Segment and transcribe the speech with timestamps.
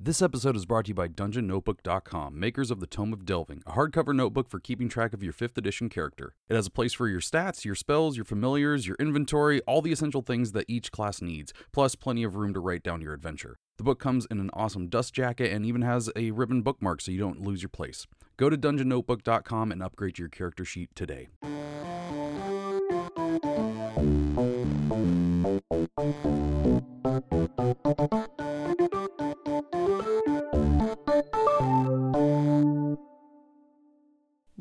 [0.00, 3.72] This episode is brought to you by DungeonNotebook.com, makers of the Tome of Delving, a
[3.72, 6.36] hardcover notebook for keeping track of your 5th edition character.
[6.48, 9.90] It has a place for your stats, your spells, your familiars, your inventory, all the
[9.90, 13.58] essential things that each class needs, plus plenty of room to write down your adventure.
[13.76, 17.10] The book comes in an awesome dust jacket and even has a ribbon bookmark so
[17.10, 18.06] you don't lose your place.
[18.36, 21.26] Go to DungeonNotebook.com and upgrade your character sheet today.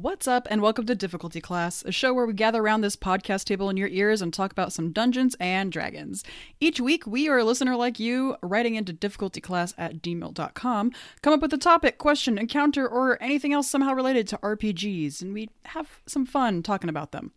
[0.07, 3.43] What's up, and welcome to Difficulty Class, a show where we gather around this podcast
[3.43, 6.23] table in your ears and talk about some Dungeons and Dragons.
[6.61, 11.41] Each week, we or a listener like you, writing into difficultyclass at dmail.com, come up
[11.41, 15.99] with a topic, question, encounter, or anything else somehow related to RPGs, and we have
[16.05, 17.33] some fun talking about them.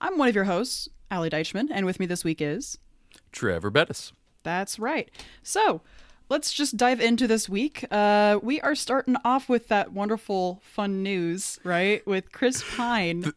[0.00, 2.78] I'm one of your hosts, Allie Deichman, and with me this week is.
[3.30, 4.12] Trevor Bettis.
[4.42, 5.08] That's right.
[5.44, 5.82] So,
[6.28, 7.84] let's just dive into this week.
[7.90, 12.06] Uh, we are starting off with that wonderful, fun news, right?
[12.06, 13.32] With Chris Pine.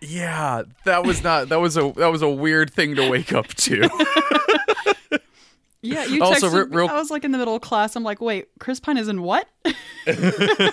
[0.00, 3.48] Yeah, that was not that was a that was a weird thing to wake up
[3.48, 3.88] to.
[5.86, 7.96] yeah, you Also, texted re- real- I was like in the middle of class.
[7.96, 9.48] I'm like, wait, Chris Pine is in what?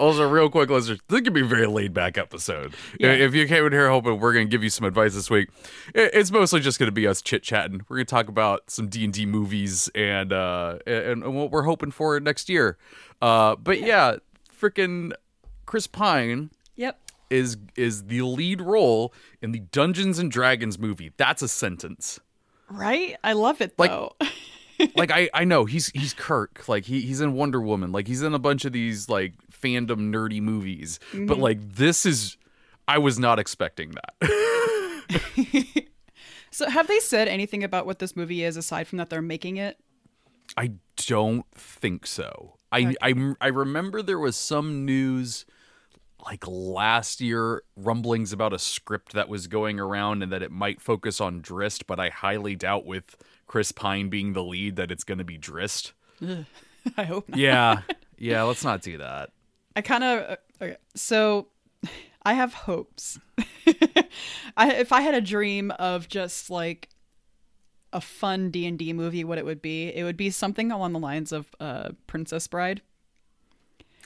[0.00, 2.74] also, real quick, listeners, this could be a very laid back episode.
[2.98, 3.12] Yeah.
[3.12, 5.50] If you came in here hoping we're going to give you some advice this week,
[5.94, 7.82] it's mostly just going to be us chit chatting.
[7.88, 11.50] We're going to talk about some D and D movies and uh and, and what
[11.50, 12.78] we're hoping for next year.
[13.20, 14.16] Uh, but yeah,
[14.58, 15.12] freaking
[15.66, 16.98] Chris Pine yep.
[17.30, 21.12] is is the lead role in the Dungeons and Dragons movie.
[21.16, 22.20] That's a sentence.
[22.70, 23.16] Right?
[23.22, 24.12] I love it Like- though.
[24.96, 26.68] like I, I know he's he's Kirk.
[26.68, 27.92] Like he, he's in Wonder Woman.
[27.92, 30.98] Like he's in a bunch of these like fandom nerdy movies.
[31.12, 31.40] But mm-hmm.
[31.40, 32.36] like this is
[32.88, 35.84] I was not expecting that.
[36.54, 39.56] So, have they said anything about what this movie is aside from that they're making
[39.56, 39.76] it?
[40.56, 42.58] I don't think so.
[42.70, 45.46] I, I I remember there was some news
[46.24, 50.80] like last year rumblings about a script that was going around and that it might
[50.80, 53.16] focus on Drizzt but I highly doubt with
[53.46, 55.92] Chris Pine being the lead that it's going to be Drizzt
[56.96, 57.38] I hope not.
[57.38, 57.80] yeah
[58.18, 59.30] yeah let's not do that
[59.76, 60.76] I kind of okay.
[60.94, 61.48] So,
[62.22, 63.18] I have hopes.
[64.56, 66.90] I if I had a dream of just like
[67.92, 70.92] a fun D and D movie, what it would be, it would be something along
[70.92, 72.82] the lines of uh, Princess Bride.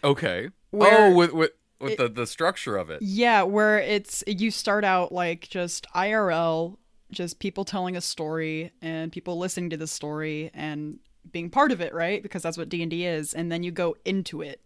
[0.03, 0.49] Okay.
[0.71, 1.51] Where oh, with with
[1.81, 3.03] with it- the the structure of it.
[3.03, 6.77] Yeah, where it's you start out like just IRL,
[7.11, 10.99] just people telling a story and people listening to the story and
[11.31, 12.23] being part of it, right?
[12.23, 14.61] Because that's what D&D is, and then you go into it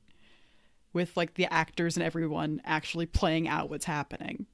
[0.92, 4.46] with like the actors and everyone actually playing out what's happening.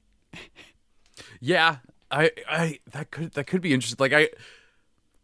[1.41, 1.77] Yeah,
[2.11, 3.97] I I that could that could be interesting.
[3.99, 4.29] Like I,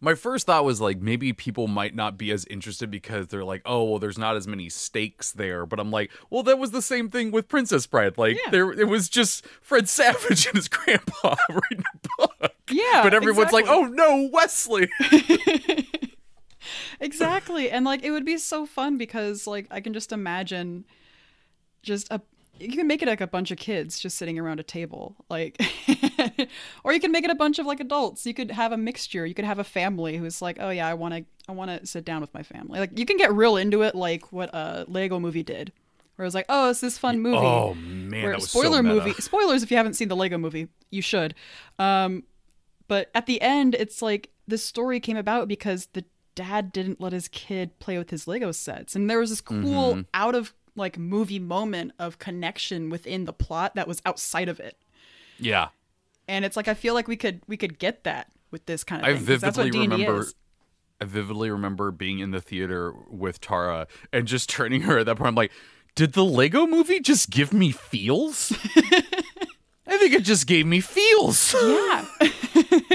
[0.05, 3.63] my first thought was like maybe people might not be as interested because they're like,
[3.65, 5.65] oh well, there's not as many stakes there.
[5.65, 8.17] But I'm like, well, that was the same thing with Princess Bride.
[8.17, 8.51] Like Yeah.
[8.51, 12.53] there, it was just Fred Savage and his grandpa reading a book.
[12.69, 14.89] Yeah, but everyone's like, oh no, Westley.
[16.99, 20.83] exactly and like it would be so fun because like i can just imagine
[21.83, 22.19] just a
[22.59, 25.61] you can make it like a bunch of kids just sitting around a table like
[26.83, 28.25] or you can make it a bunch of like adults.
[28.25, 29.25] You could have a mixture.
[29.25, 31.85] You could have a family who's like oh yeah i want to i want to
[31.85, 32.79] sit down with my family.
[32.79, 35.71] Like you can get real into it like what a lego movie did
[36.15, 37.37] where it was like oh it's this fun movie.
[37.37, 40.37] Oh man, where that was spoiler so movie spoilers if you haven't seen the lego
[40.37, 41.35] movie you should.
[41.79, 42.23] Um
[42.87, 46.05] but at the end it's like this story came about because the
[46.35, 48.95] dad didn't let his kid play with his lego sets.
[48.95, 50.01] And there was this cool Mm-hmm.
[50.13, 54.77] out of like movie moment of connection within the plot that was outside of it.
[55.39, 55.69] Yeah,
[56.27, 59.01] and it's like i feel like we could we could get that with this kind
[59.01, 59.15] of thing.
[59.15, 60.21] I thing 'cause that's what vividly remember.
[60.21, 60.35] is.
[61.01, 65.17] I vividly remember being in the theater with Tara and just turning her at that
[65.17, 65.27] point.
[65.27, 65.51] I'm like,
[65.93, 68.53] did the Lego movie just give me feels?
[69.87, 71.53] I think it just gave me feels.
[71.53, 72.05] yeah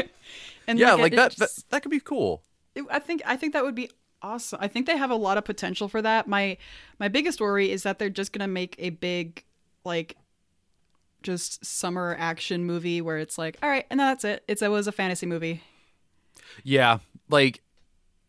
[0.67, 1.51] and yeah, like it that, that.
[1.71, 2.43] That could be cool.
[2.75, 3.91] it- I think I think that would be
[4.23, 4.59] awesome.
[4.62, 6.26] I think they have a lot of potential for that.
[6.29, 6.56] My
[6.99, 9.44] my biggest worry is that they're just gonna make a big
[9.85, 10.17] like
[11.22, 14.44] just summer action movie where it's like, all right, and that's it.
[14.49, 15.62] It's it was a fantasy movie.
[16.64, 17.62] Yeah, like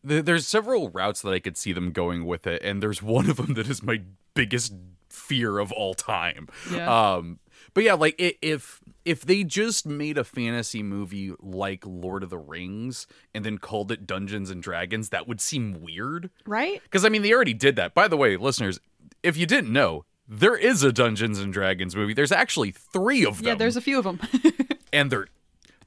[0.07, 3.29] th- there's several routes that I could see them going with it, and there's one
[3.29, 4.01] of them that is my
[4.33, 4.73] biggest
[5.09, 6.47] fear of all time.
[6.71, 7.13] Yeah.
[7.13, 7.39] Um,
[7.73, 12.29] but yeah, like i if if they just made a fantasy movie like Lord of
[12.29, 16.29] the Rings and then called it Dungeons and Dragons, that would seem weird.
[16.45, 16.81] Right?
[16.83, 17.93] Because I mean, they already did that.
[17.93, 18.79] By the way, listeners,
[19.23, 22.13] if you didn't know, there is a Dungeons and Dragons movie.
[22.13, 24.19] There's actually three of them Yeah, there's a few of them.
[24.93, 25.27] and they're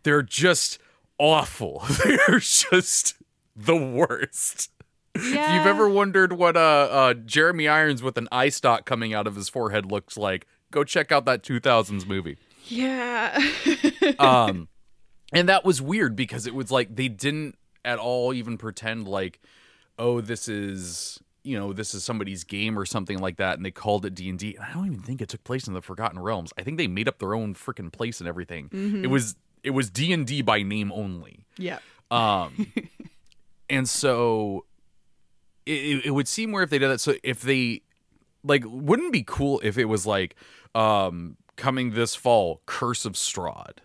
[0.02, 0.78] they're just
[1.19, 1.82] awful.
[2.04, 3.14] they're just
[3.56, 4.70] the worst.
[5.16, 5.48] Yeah.
[5.48, 6.60] If you've ever wondered what uh,
[6.90, 10.84] uh Jeremy Irons with an eye stock coming out of his forehead looks like, go
[10.84, 12.38] check out that 2000s movie.
[12.66, 13.38] Yeah.
[14.19, 14.69] Um,
[15.32, 19.40] and that was weird because it was like they didn't at all even pretend like,
[19.98, 23.70] oh, this is you know this is somebody's game or something like that, and they
[23.70, 24.43] called it D and.
[24.61, 26.52] I don't even think it took place in the Forgotten Realms.
[26.58, 28.70] I think they made up their own freaking place and everything.
[29.05, 31.46] It was it was D and D by name only.
[31.58, 31.79] yeah.
[32.11, 32.73] Um,
[33.70, 34.64] and so
[35.67, 37.82] it, it- would seem where if they did that, so if they
[38.43, 40.37] like, wouldn't it be cool if it was like,
[40.75, 43.79] um, coming this fall, Curse of Strahd.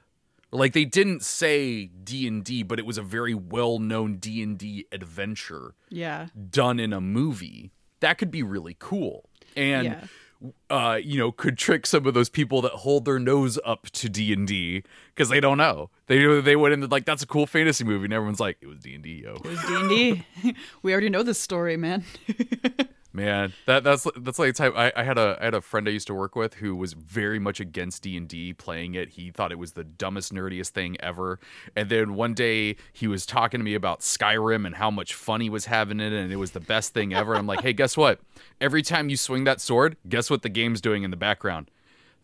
[0.51, 4.57] Like they didn't say D and D, but it was a very well-known D and
[4.57, 6.27] D adventure Yeah.
[6.49, 7.71] done in a movie.
[7.99, 10.51] That could be really cool, and Yeah.
[10.69, 14.09] Uh, you know, could trick some of those people that hold their nose up to
[14.09, 14.83] D and D
[15.13, 15.89] because they don't know.
[16.07, 18.79] They they went into like that's a cool fantasy movie, and everyone's like, it was
[18.79, 19.35] D and D, yo.
[19.35, 20.25] It was D&D.
[20.81, 22.03] we already know this story, man.
[23.11, 24.73] Man, that that's that's like the type.
[24.75, 26.93] I, I had a I had a friend I used to work with who was
[26.93, 29.09] very much against D and D playing it.
[29.09, 31.39] He thought it was the dumbest, nerdiest thing ever.
[31.75, 35.41] And then one day he was talking to me about Skyrim and how much fun
[35.41, 37.35] he was having in it, and it was the best thing ever.
[37.35, 38.19] I'm like, hey, guess what?
[38.61, 41.69] Every time you swing that sword, guess what the game's doing in the background?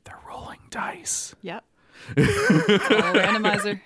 [0.03, 1.35] They're rolling dice.
[1.41, 1.63] yep.
[2.15, 3.81] Randomizer.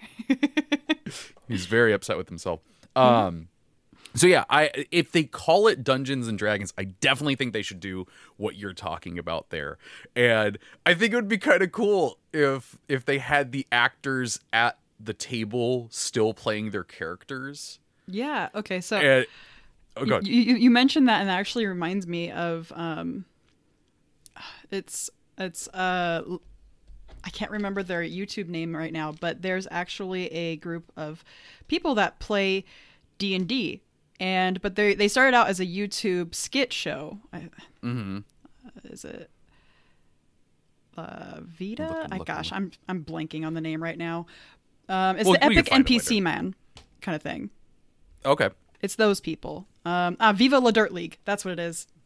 [1.47, 2.59] He's very upset with himself.
[2.95, 3.49] Um
[4.15, 7.79] so yeah, I if they call it Dungeons and Dragons, I definitely think they should
[7.79, 8.07] do
[8.37, 9.77] what you're talking about there.
[10.15, 14.39] And I think it would be kind of cool if if they had the actors
[14.51, 17.79] at the table still playing their characters.
[18.07, 18.49] Yeah.
[18.55, 18.81] Okay.
[18.81, 19.25] So And
[19.95, 20.25] oh god.
[20.27, 23.25] you, you you mentioned that, and that actually reminds me of um,
[24.71, 26.23] it's it's uh,
[27.23, 31.23] I can't remember their YouTube name right now, but there's actually a group of
[31.67, 32.65] people that play
[33.17, 33.81] D and D,
[34.19, 37.19] and but they they started out as a YouTube skit show.
[37.33, 37.49] I,
[37.83, 38.23] Mhm.
[38.83, 39.29] is it
[40.97, 42.07] uh, Vita?
[42.11, 44.25] I gosh, I'm I'm blanking on the name right now.
[44.87, 46.55] Um, it's Well, the Epic NPC man
[47.01, 47.49] kind of thing.
[48.25, 48.49] Okay.
[48.81, 49.67] It's those people.
[49.85, 51.17] Um, ah, Viva La Dirt League.
[51.25, 51.87] That's what it is.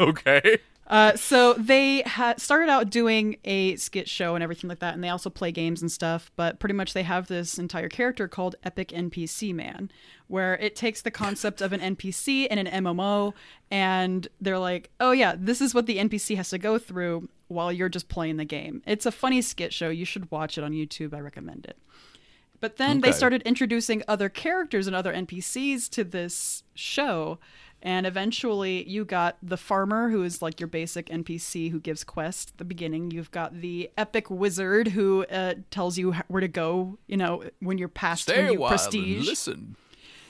[0.00, 0.58] Okay.
[0.88, 5.04] Uh, so they had started out doing a skit show and everything like that, and
[5.04, 6.32] they also play games and stuff.
[6.34, 9.90] But pretty much they have this entire character called Epic NPC Man,
[10.28, 13.34] where it takes the concept of an NPC in an MMO,
[13.70, 17.70] and they're like, "Oh yeah, this is what the NPC has to go through while
[17.70, 19.90] you're just playing the game." It's a funny skit show.
[19.90, 21.12] You should watch it on YouTube.
[21.12, 21.76] I recommend it.
[22.60, 27.38] But then they started introducing other characters and other NPCs to this show.
[27.80, 32.50] And eventually you got the farmer, who is like your basic NPC who gives quests
[32.50, 33.12] at the beginning.
[33.12, 37.78] You've got the epic wizard who uh, tells you where to go, you know, when
[37.78, 39.18] you're past Stay when a you while prestige.
[39.18, 39.76] and listen.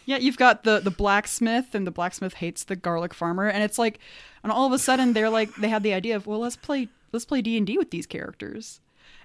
[0.05, 3.79] Yeah, you've got the the blacksmith, and the blacksmith hates the garlic farmer, and it's
[3.79, 3.99] like,
[4.43, 6.89] and all of a sudden they're like, they had the idea of, well, let's play
[7.13, 8.81] let's play D and D with these characters,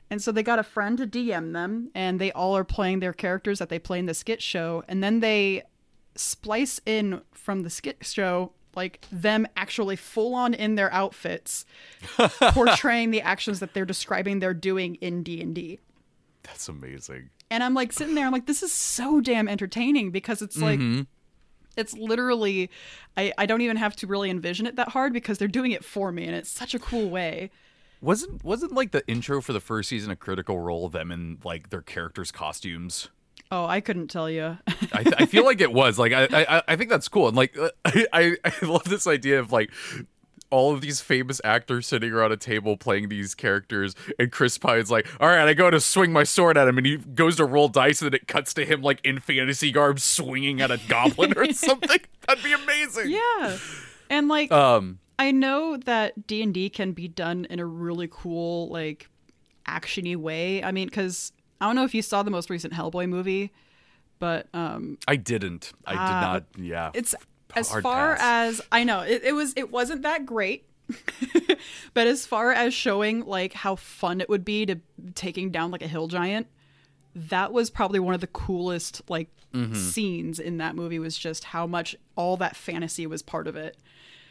[0.10, 3.14] and so they got a friend to DM them, and they all are playing their
[3.14, 5.64] characters that they play in the skit show, and then they
[6.16, 11.66] splice in from the skit show like them actually full on in their outfits
[12.40, 15.80] portraying the actions that they're describing they're doing in D&D.
[16.44, 17.30] That's amazing.
[17.50, 20.80] And I'm like sitting there, I'm like, this is so damn entertaining because it's like,
[20.80, 21.02] mm-hmm.
[21.78, 22.70] it's literally,
[23.16, 25.86] I, I don't even have to really envision it that hard because they're doing it
[25.86, 27.52] for me and it's such a cool way.
[28.02, 31.70] Wasn't wasn't like the intro for the first season a Critical Role them in like
[31.70, 33.08] their characters' costumes?
[33.54, 34.58] Oh, I couldn't tell you.
[34.68, 37.56] I, I feel like it was like I, I I think that's cool and like
[37.86, 39.70] I, I I love this idea of like
[40.50, 44.90] all of these famous actors sitting around a table playing these characters and Chris Pine's
[44.90, 47.46] like all right I go to swing my sword at him and he goes to
[47.46, 50.80] roll dice and then it cuts to him like in fantasy garb swinging at a
[50.88, 53.58] goblin or something that'd be amazing yeah.
[54.10, 59.10] And like, um I know that D&D can be done in a really cool, like,
[59.68, 60.64] actiony way.
[60.64, 61.32] I mean, because
[61.64, 63.52] I don't know if you saw the most recent Hellboy movie,
[64.20, 67.16] but um, I didn't I did Ah, not yeah it's
[67.56, 68.60] as far pass.
[68.60, 70.66] as I know, it, it was it wasn't that great.
[71.94, 74.76] but as far as showing like how fun it would be to
[75.16, 76.48] taking down like a hill giant,
[77.16, 79.76] that was probably one of the coolest like Mm-hmm.
[79.76, 83.78] scenes in that movie was just how much all that fantasy was part of it.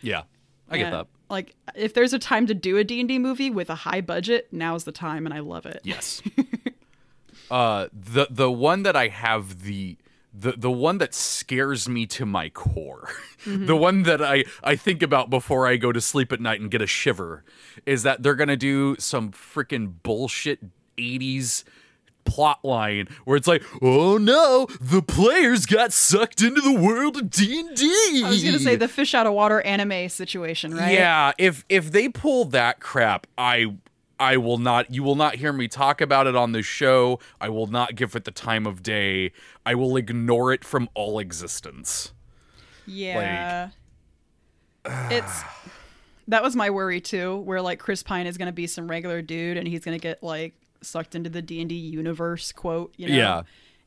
[0.01, 0.23] yeah
[0.69, 3.71] I get And, that Like if there's a time to do a D&D movie with
[3.71, 5.81] a high budget, now's the time and I love it.
[5.85, 6.21] Yes.
[7.51, 9.97] uh the the one that I have the
[10.35, 13.11] the the one that scares me to my core.
[13.47, 16.71] the one that I I think about before I go to sleep at night and
[16.71, 17.45] get a shiver
[17.85, 20.61] is that they're to do some freaking bullshit
[20.97, 21.65] 80s
[22.25, 27.31] plot line where it's like, oh no, the players got sucked into the world of
[27.31, 27.77] D and.
[28.25, 30.93] I was gonna say the fish out of water anime situation, right?
[30.93, 33.75] Yeah, if if they pull that crap, I
[34.23, 37.19] I will not you will not hear me talk about it on the show.
[37.41, 39.33] I will not give it the time of day.
[39.67, 42.13] I will ignore it from all existence.
[42.87, 43.71] Yeah.
[44.87, 45.43] it's
[46.29, 49.57] that was my worry too, where like Chris Pine is gonna be some regular dude
[49.57, 53.15] and he's gonna get like sucked into the D and D universe, quote, you know.
[53.17, 53.43] Yeah.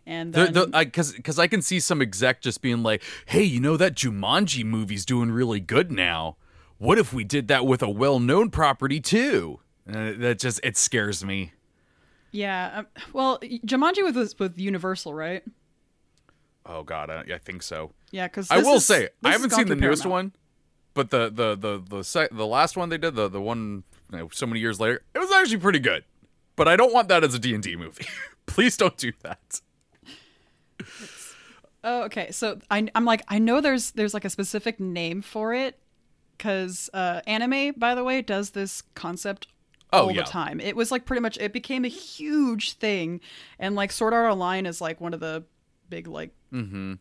[0.05, 3.01] And The, then, the, I, cause, cause I can see some exec just being like,
[3.25, 6.35] "Hey, you know that Jumanji movie's doing really good now.
[6.77, 11.23] What if we did that with a well-known property too?" Uh, that just it scares
[11.23, 11.51] me.
[12.31, 12.79] yeah.
[12.79, 15.43] Um, well, Jumanji was with Universal, right?
[16.65, 17.91] Oh God, I, I think so.
[18.11, 20.33] Yeah, because I will say I haven't seen the newest one,
[20.95, 24.17] but the the the the sec- the last one they did, the the one you
[24.17, 26.03] know, so many years later, it was actually pretty good.
[26.55, 28.07] But I don't want that as a D and D movie.
[28.47, 29.61] Please don't do that.
[31.83, 32.31] Oh, okay.
[32.31, 35.77] So I, I'm like, I know there's there's like a specific name for it,
[36.37, 39.47] because uh, anime, by the way, does this concept
[39.95, 40.23] Oh, all yeah.
[40.23, 40.59] the time.
[40.59, 43.21] It was like pretty much it became a huge thing,
[43.59, 45.43] and like Sword Art Online is like one of the
[45.89, 46.93] big like Mm-hmm.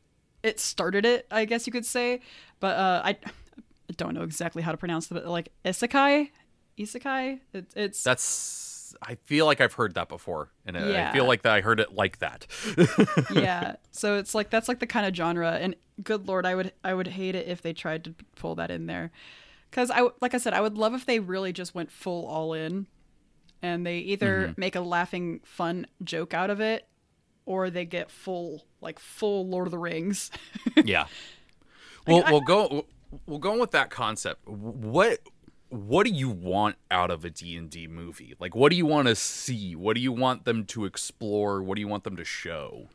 [0.43, 2.21] it started it, I guess you could say.
[2.61, 6.31] But uh, I, I don't know exactly how to pronounce it, but like isekai,
[6.79, 7.41] isekai.
[7.53, 8.95] It, it's That's.
[9.03, 11.81] I feel like I've heard that before, and I- I feel like that I heard
[11.81, 12.47] it like that.
[13.35, 13.77] yeah.
[13.91, 16.95] So it's like that's like the kind of genre, and good lord, I would I
[16.95, 19.11] would hate it if they tried to pull that in there,
[19.75, 22.55] because I like I said I would love if they really just went full all
[22.55, 22.87] in,
[23.61, 24.61] and they either mm-hmm.
[24.61, 26.87] make a laughing fun joke out of it,
[27.45, 30.31] or they get full like full Lord of the Rings.
[30.85, 31.07] yeah.
[32.07, 32.87] Well, we'll go.
[33.27, 34.49] We'll go with that concept.
[34.49, 35.19] What
[35.71, 38.35] What do you want out of a D and D movie?
[38.39, 39.75] Like, what do you want to see?
[39.75, 41.65] What do you want them to explore?
[41.65, 42.87] What do you want them to show?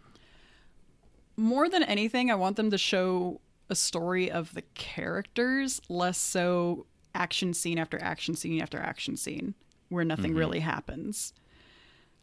[1.35, 6.85] More than anything, I want them to show a story of the characters, less so
[7.15, 9.55] action scene after action scene after action scene
[9.89, 10.39] where nothing mm-hmm.
[10.39, 11.33] really happens.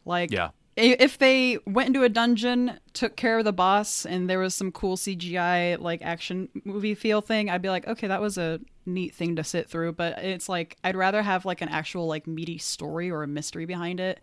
[0.05, 0.49] Like, Yeah.
[0.75, 4.71] if they went into a dungeon, took care of the boss, and there was some
[4.71, 9.13] cool CGI like action movie feel thing, I'd be like, okay, that was a neat
[9.13, 9.93] thing to sit through.
[9.93, 13.65] But it's like I'd rather have like an actual like meaty story or a mystery
[13.65, 14.21] behind it,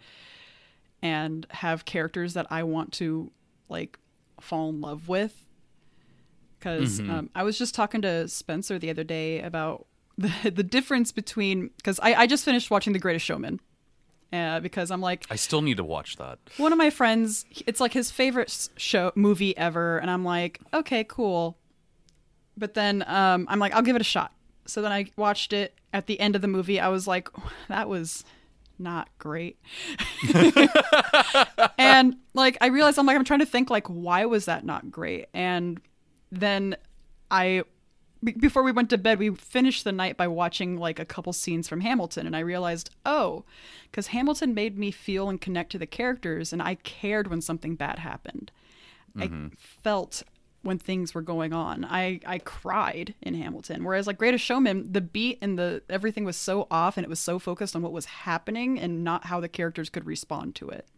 [1.02, 3.31] and have characters that I want to
[3.69, 3.99] like
[4.40, 5.43] fall in love with.
[6.64, 9.87] Because um, I was just talking to Spencer the other day about
[10.18, 13.61] the the difference between because I, I just finished watching The Greatest Showman.
[14.33, 16.38] Uh, because I'm like, I still need to watch that.
[16.56, 21.04] one of my friends it's like his favorite show movie ever and i'm like okay
[21.04, 21.56] cool.
[22.56, 24.33] But then um, i'm like i'll give it a shot.
[24.66, 26.80] So then i watched it at the end of the movie.
[26.80, 27.28] I was like
[27.68, 28.25] that was
[28.78, 29.59] not great.
[31.78, 34.90] And like i realized i'm like i'm trying to think like why was that not
[34.90, 35.26] great?
[35.35, 35.80] And
[36.31, 36.76] then
[37.31, 37.62] i
[38.38, 41.69] before we went to bed we finished the night by watching like a couple scenes
[41.69, 43.45] from hamilton and i realized oh
[43.90, 47.75] because hamilton made me feel and connect to the characters and i cared when something
[47.75, 48.50] bad happened.
[49.16, 49.49] I mm-hmm.
[49.57, 50.25] felt
[50.62, 51.85] when things were going on.
[51.85, 56.37] I i cried in hamilton whereas like greatest showman the beat and the everything was
[56.37, 59.49] so off and it was so focused on what was happening and not how the
[59.49, 60.88] characters could respond to it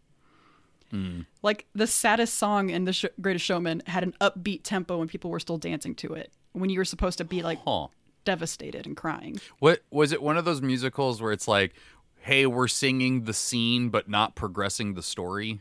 [1.43, 5.29] like the saddest song in the sh- Greatest Showman had an upbeat tempo and people
[5.31, 7.87] were still dancing to it when you were supposed to be like Huh.
[8.25, 9.39] devastated and crying.
[9.59, 10.21] What was it?
[10.21, 11.73] One of those musicals where it's like,
[12.19, 15.59] "Hey, we're singing the scene but not progressing the story."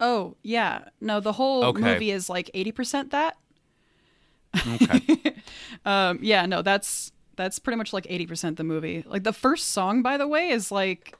[0.00, 1.82] Oh yeah, no, the whole Okay.
[1.82, 3.36] movie is like eighty percent that.
[4.66, 5.34] Okay.
[5.84, 9.04] Um, yeah, no, that's that's pretty much like eighty percent the movie.
[9.06, 11.14] Like the first song, by the way, is like,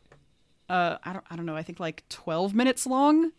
[0.68, 3.32] uh, I don't, I don't know, I think like twelve minutes long.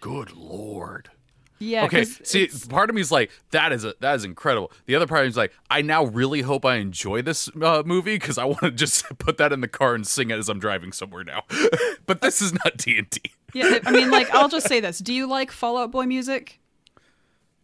[0.00, 1.10] Good lord.
[1.58, 1.84] Yeah.
[1.86, 2.04] Okay.
[2.04, 4.70] see, it's- part of me is like, that is a, that is incredible.
[4.84, 7.82] The other part of me is like, I now really hope I enjoy this uh,
[7.86, 10.50] movie because I want to just put that in the car and sing it as
[10.50, 11.44] I'm driving somewhere now.
[12.06, 13.22] but this is not D and D.
[13.54, 16.60] yeah, I mean, like, I'll just say this: Do you like Fall Out Boy music?
[16.96, 17.00] A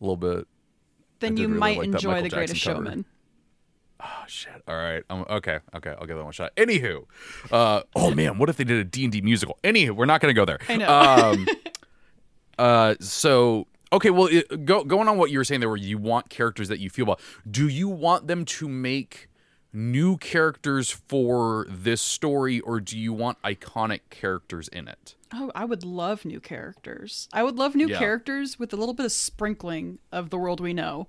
[0.04, 0.46] little bit.
[1.20, 2.76] Then you really might like enjoy The Greatest cover.
[2.78, 3.04] Showman.
[4.04, 4.62] Oh shit.
[4.66, 5.02] All right.
[5.10, 5.60] Um, okay.
[5.76, 5.90] Okay.
[5.90, 6.54] I'll give that one a shot.
[6.56, 7.04] Anywho,
[7.50, 9.58] uh, oh man, what if they did a D and D musical?
[9.62, 10.58] Anywho, we're not gonna go there.
[10.68, 10.88] I know.
[10.88, 11.46] Um,
[12.58, 14.10] uh, so okay.
[14.10, 16.80] Well, it, go going on what you were saying there, where you want characters that
[16.80, 17.20] you feel about.
[17.48, 19.28] Do you want them to make
[19.72, 25.14] new characters for this story, or do you want iconic characters in it?
[25.32, 27.26] Oh, I would love new characters.
[27.32, 27.98] I would love new Yeah.
[27.98, 31.08] characters with a little bit of sprinkling of the world we know.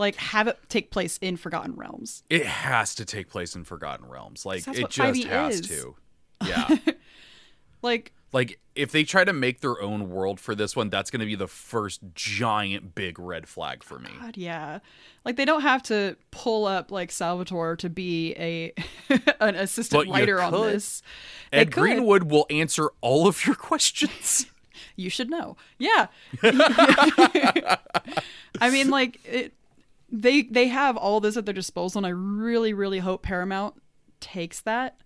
[0.00, 2.22] Like have it take place in Forgotten Realms.
[2.30, 4.46] It has to take place in Forgotten Realms.
[4.46, 5.68] Like it just has is.
[5.68, 5.94] to.
[6.46, 6.74] Yeah.
[7.82, 11.20] Like Like if they try to make their own world for this one, that's going
[11.20, 14.08] to be the first giant big red flag for me.
[14.18, 14.78] God, yeah.
[15.26, 18.72] Like they don't have to pull up like Salvatore to be a
[19.40, 21.02] an assistant But writer on this.
[21.52, 21.82] They Ed could.
[21.82, 24.46] Greenwood will answer all of your questions.
[24.96, 25.56] You should know.
[25.78, 26.08] Yeah.
[26.42, 27.78] I
[28.70, 29.54] mean, like it.
[30.12, 33.74] They they have all this at their disposal, and I really really hope Paramount
[34.20, 35.00] takes that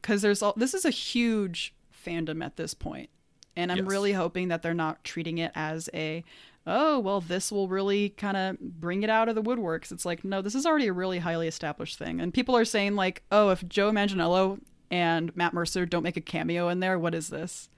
[0.00, 1.74] because there's all this is a huge
[2.06, 3.10] fandom at this point,
[3.56, 3.86] and I'm Yes.
[3.86, 6.22] really hoping that they're not treating it as a
[6.66, 9.90] oh well this will really kind of bring it out of the woodworks.
[9.92, 12.96] It's like no, this is already a really highly established thing, and people are saying
[12.96, 17.14] like oh if Joe Manganiello and Matt Mercer don't make a cameo in there, what
[17.14, 17.69] is this?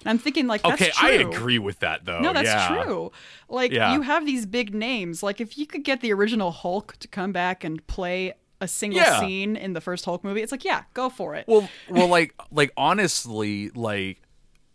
[0.00, 2.20] And I'm thinking like that's okay, I agree with that though.
[2.20, 2.68] No, that's yeah.
[2.84, 3.12] true.
[3.48, 3.92] Like Yeah.
[3.94, 5.22] you have these big names.
[5.22, 9.00] Like if you could get the original Hulk to come back and play a single
[9.00, 9.20] Yeah.
[9.20, 11.44] scene in the first Hulk movie, it's like, yeah, go for it.
[11.48, 14.22] Well, well, like, like honestly, like,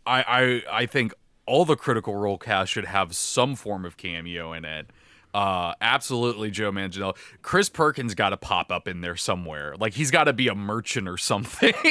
[0.06, 1.14] I, I, I think
[1.48, 4.90] all the Critical Role cast should have some form of cameo in it.
[5.36, 7.18] Uh, absolutely, Joe Manganiello.
[7.42, 9.76] Chris Perkins got to pop up in there somewhere.
[9.78, 11.74] Like he's got to be a merchant or something.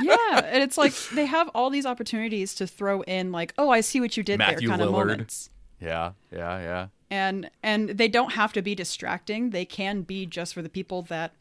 [0.00, 3.80] yeah, and it's like they have all these opportunities to throw in like, oh, I
[3.80, 5.50] see what you did Matthew there kind of moments.
[5.80, 6.86] yeah, yeah, yeah.
[7.10, 9.50] And and they don't have to be distracting.
[9.50, 11.32] They can be just for the people that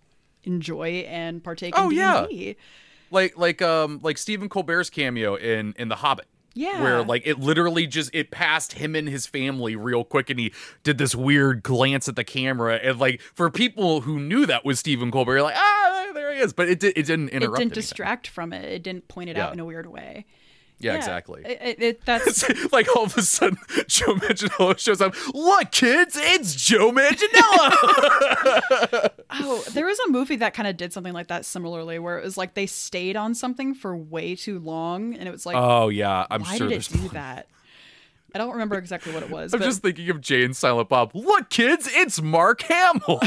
[0.43, 2.53] enjoy and partake Oh, in yeah.
[3.11, 6.25] Like, like, um, like Stephen Colbert's cameo in in The Hobbit.
[6.55, 6.83] Yeah.
[6.83, 10.53] Where like it literally just it passed him and his family real quick and he
[10.83, 14.77] did this weird glance at the camera and like for people who knew that was
[14.79, 17.33] Stephen Colbert you're like ah there he is but it, did, it didn't interrupt.
[17.33, 17.69] It didn't anything.
[17.75, 18.65] distract from it.
[18.65, 19.47] It didn't point it Yeah.
[19.47, 20.25] out in a weird way.
[20.83, 21.41] Yeah, exactly.
[21.45, 25.13] It, it, it- that's like all of a sudden Joe Manganiello shows up.
[25.33, 29.09] Look kids it's Joe Manganiello!
[29.35, 32.23] Oh, there was a movie that kind of did something like that similarly, where it
[32.23, 35.89] was like they stayed on something for way too long, and it was like, oh
[35.89, 37.47] yeah I'm why sure did there's it do that?
[38.35, 39.53] I don't remember exactly what it was.
[39.53, 41.11] I'm but just thinking of Jay and Silent Bob.
[41.15, 43.19] Look kids it's Mark Hamill!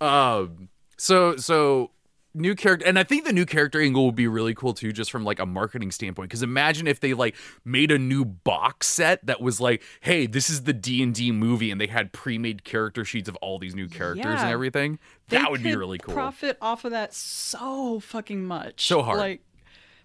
[0.00, 1.90] Um so so
[2.38, 5.10] new character and i think the new character angle would be really cool too just
[5.10, 9.24] from like a marketing standpoint because imagine if they like made a new box set
[9.26, 13.28] that was like hey this is the d&d movie and they had pre-made character sheets
[13.28, 14.50] of all these new characters and Yeah.
[14.50, 14.98] everything
[15.28, 19.18] they that would be really cool Profit off of that so fucking much, So hard.
[19.18, 19.42] like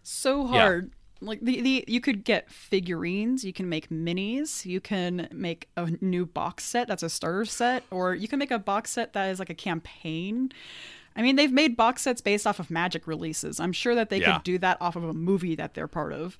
[0.01, 0.91] so hard.
[1.21, 5.89] Like the, the you could get figurines, you can make minis, you can make a
[6.01, 9.29] new box set that's a starter set, or you can make a box set that
[9.29, 10.51] is like a campaign.
[11.15, 13.59] I mean, they've made box sets based off of Magic releases.
[13.59, 14.33] I'm sure that they Yeah.
[14.33, 16.37] could do that off of a movie that they're part of.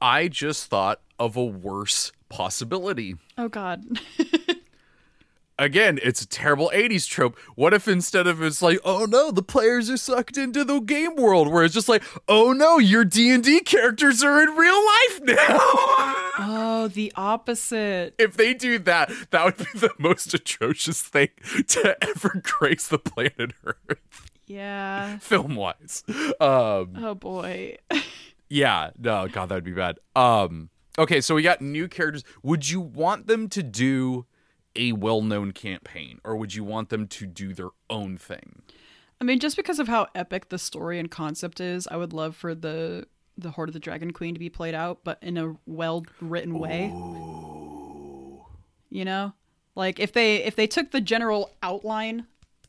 [0.00, 3.84] i just thought of a worse possibility Oh God.
[5.58, 7.38] again, it's a terrible 80s trope.
[7.56, 11.16] What if instead of it's like, oh no, the players are sucked into the game
[11.16, 15.36] world, where it's just like, oh no, your D&D characters are in real life now.
[16.38, 18.14] oh, the opposite.
[18.18, 21.28] if they do that, that would be the most atrocious thing
[21.68, 25.18] to ever grace the planet Earth, Yeah.
[25.18, 26.04] film-wise.
[26.40, 27.76] Um, Oh boy.
[28.48, 29.98] yeah, no, god, that would be bad.
[30.16, 32.24] Um, okay, so we got new characters.
[32.42, 34.26] Would you want them to do
[34.78, 38.62] a well-known campaign, or would you want them to do their own thing?
[39.20, 42.34] I mean, just because of how epic the story and concept is, I would love
[42.36, 45.56] for the the Hoard of the Dragon Queen to be played out, but in a
[45.66, 46.86] well written way.
[48.90, 49.32] You know,
[49.74, 52.26] like if they if they took the general outline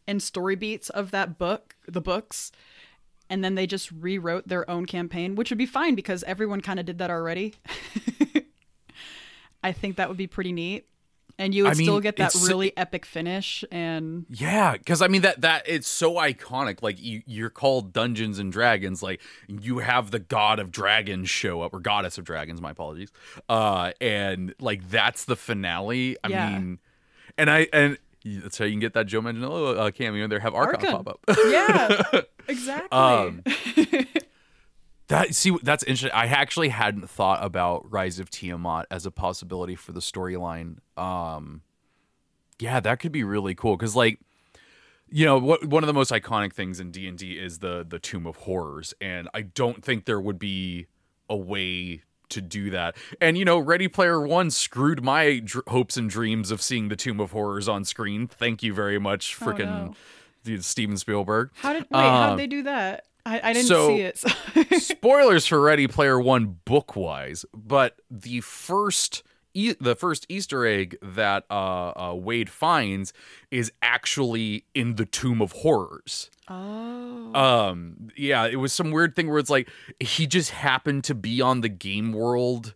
[0.07, 2.51] and story beats of that book, the books,
[3.29, 6.79] and then they just rewrote their own campaign, which would be fine because everyone kind
[6.79, 7.53] of did that already.
[9.63, 10.87] I think that would be pretty neat.
[11.39, 15.07] And you would I mean, still get that really epic finish and Yeah, because I
[15.07, 16.83] mean that that it's so iconic.
[16.83, 19.01] Like you, you're called Dungeons and Dragons.
[19.01, 22.59] Like you have the god of dragons show up, or goddess of dragons.
[22.61, 23.11] My apologies.
[23.47, 26.17] Uh, and like that's the finale.
[26.23, 26.49] I Yeah.
[26.49, 26.79] mean,
[27.37, 30.41] and I and that's how you can get that Joe Manganiello uh, cameo there.
[30.41, 30.91] Have Arkhan, Arkhan.
[30.91, 31.19] pop up.
[31.47, 32.89] yeah, exactly.
[32.91, 33.43] Um,
[35.09, 36.11] That see that's interesting.
[36.11, 40.77] I actually hadn't thought about Rise of Tiamat as a possibility for the storyline.
[40.97, 41.61] Um
[42.59, 44.19] yeah, that could be really cool cuz like
[45.11, 48.25] you know, what one of the most iconic things in D&D is the the Tomb
[48.27, 50.85] of Horrors and I don't think there would be
[51.27, 52.95] a way to do that.
[53.19, 56.95] And you know, Ready Player 1 screwed my dr- hopes and dreams of seeing the
[56.95, 58.27] Tomb of Horrors on screen.
[58.27, 59.95] Thank you very much Oh, freaking
[60.45, 60.57] no.
[60.59, 61.49] Steven Spielberg.
[61.55, 61.99] How did wait?
[61.99, 63.05] how um, did they do that?
[63.29, 64.17] I, I didn't so- see it.
[64.17, 64.29] so-
[64.79, 70.97] spoilers for Ready Player One book wise, but the first e- the first Easter egg
[71.01, 73.13] that uh, uh, Wade finds
[73.51, 76.29] is actually in the Tomb of Horrors.
[76.47, 77.31] Oh.
[77.35, 81.41] Um, yeah, it was some weird thing where it's like he just happened to be
[81.41, 82.73] on the game world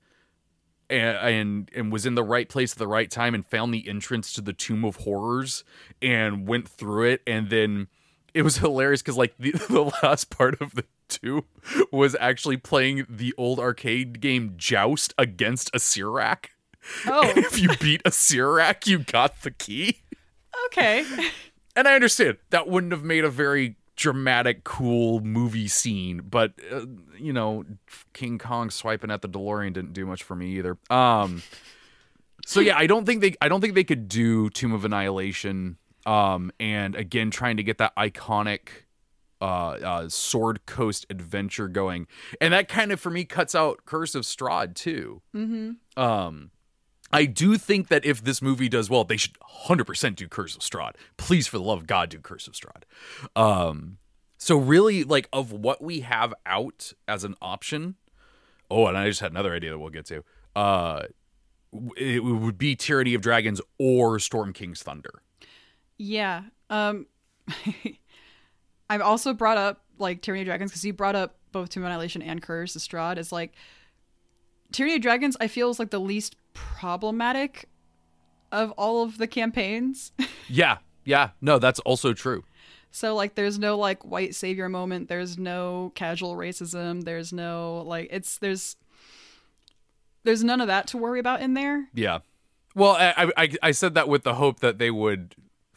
[0.89, 3.87] and, and and was in the right place at the right time and found the
[3.89, 5.63] entrance to the Tomb of Horrors
[6.01, 7.87] and went through it and then
[8.33, 11.45] it was hilarious because like the, the last part of the tomb
[11.91, 16.47] was actually playing the old arcade game Joust against Acererak.
[17.05, 17.31] oh.
[17.35, 20.01] if you beat Acererak, you got the key.
[20.67, 21.05] okay.
[21.75, 26.85] And I understand that wouldn't have made a very dramatic, cool movie scene, but uh,
[27.17, 27.65] you know,
[28.13, 30.77] King Kong swiping at the DeLorean didn't do much for me either.
[30.91, 31.41] Um,
[32.45, 35.77] so yeah, I don't think they, I don't think they could do Tomb of Annihilation.
[36.05, 38.69] Um, and again, trying to get that iconic
[39.41, 42.07] uh, uh, Sword Coast adventure going,
[42.39, 45.21] and that kind of for me cuts out Curse of Strahd too.
[45.35, 46.01] Mm-hmm.
[46.01, 46.51] Um,
[47.11, 49.37] I do think that if this movie does well, they should
[49.67, 50.93] 100% do Curse of Strahd.
[51.15, 52.83] Please, for the love of God, do Curse of Strahd.
[53.35, 53.97] Um,
[54.37, 57.95] so really, like of what we have out as an option.
[58.71, 60.23] Oh, and I just had another idea that we'll get to.
[60.55, 61.03] Uh,
[61.95, 65.21] it would be Tyranny of Dragons or Storm King's Thunder.
[66.03, 66.43] Yeah.
[66.69, 67.07] Um
[68.89, 71.87] I've also brought up like Tyranny of Dragons because you brought up both Tomb of
[71.87, 73.53] Annihilation and Curse of Strahd is like
[74.71, 77.69] Tyranny of Dragons I feel is like the least problematic
[78.51, 80.11] of all of the campaigns.
[80.49, 82.43] Yeah, yeah, no, that's also true.
[82.91, 88.09] so like there's no like white savior moment, there's no casual racism, there's no like
[88.11, 88.75] it's there's
[90.25, 91.87] there's none of that to worry about in there.
[91.93, 92.19] Yeah.
[92.75, 95.33] Well, I I, I said that with the hope that they would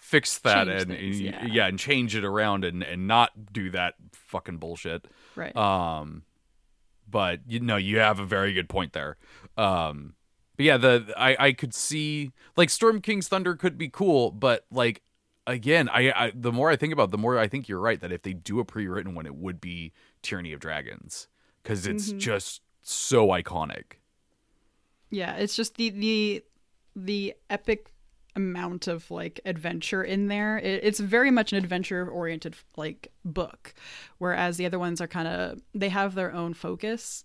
[0.06, 1.66] fix that and, things, and yeah.
[1.66, 5.06] and change it around and and not do that fucking bullshit.
[5.34, 5.54] Right.
[5.56, 6.22] Um,
[7.10, 9.16] but you know, you have a very good point there.
[9.56, 10.14] Um,
[10.56, 14.64] but yeah, the I I could see like Storm King's Thunder could be cool, but
[14.70, 15.02] like
[15.44, 18.00] again, I, I the more I think about, it, the more I think you're right
[18.00, 19.92] that if they do a pre-written one, it would be
[20.22, 21.26] Tyranny of Dragons
[21.62, 22.18] because it's Mhm.
[22.18, 23.98] just so iconic.
[25.10, 26.44] Yeah, it's just the the
[26.94, 27.90] the epic
[28.36, 30.58] amount of like adventure in there.
[30.58, 33.74] It, it's very much an adventure oriented like book,
[34.18, 37.24] whereas the other ones are kind of they have their own focus.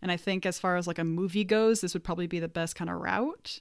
[0.00, 2.48] And I think as far as like a movie goes, this would probably be the
[2.48, 3.60] best kind of route.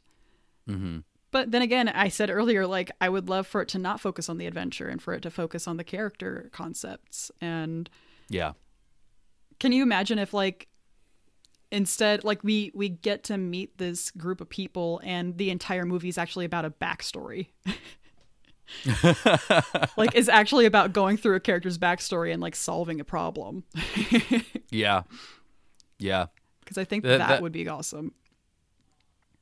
[0.69, 0.99] Mm-hmm.
[1.31, 4.27] But then again, I said earlier, like I would love for it to not focus
[4.27, 7.31] on the adventure and for it to focus on the character concepts.
[7.39, 7.89] And
[8.29, 8.53] Yeah.
[9.59, 10.67] can you imagine if like
[11.71, 16.09] instead like we we get to meet this group of people and the entire movie
[16.09, 17.47] is actually about a backstory
[19.97, 23.63] like is actually about going through a character's backstory and like solving a problem
[24.69, 25.03] Yeah.
[25.97, 26.27] Yeah.
[26.61, 28.13] because i think That- that, that- would be awesome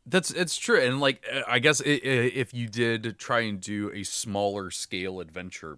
[0.05, 4.71] That's it's true, and like I guess if you did try and do a smaller
[4.71, 5.77] scale adventure,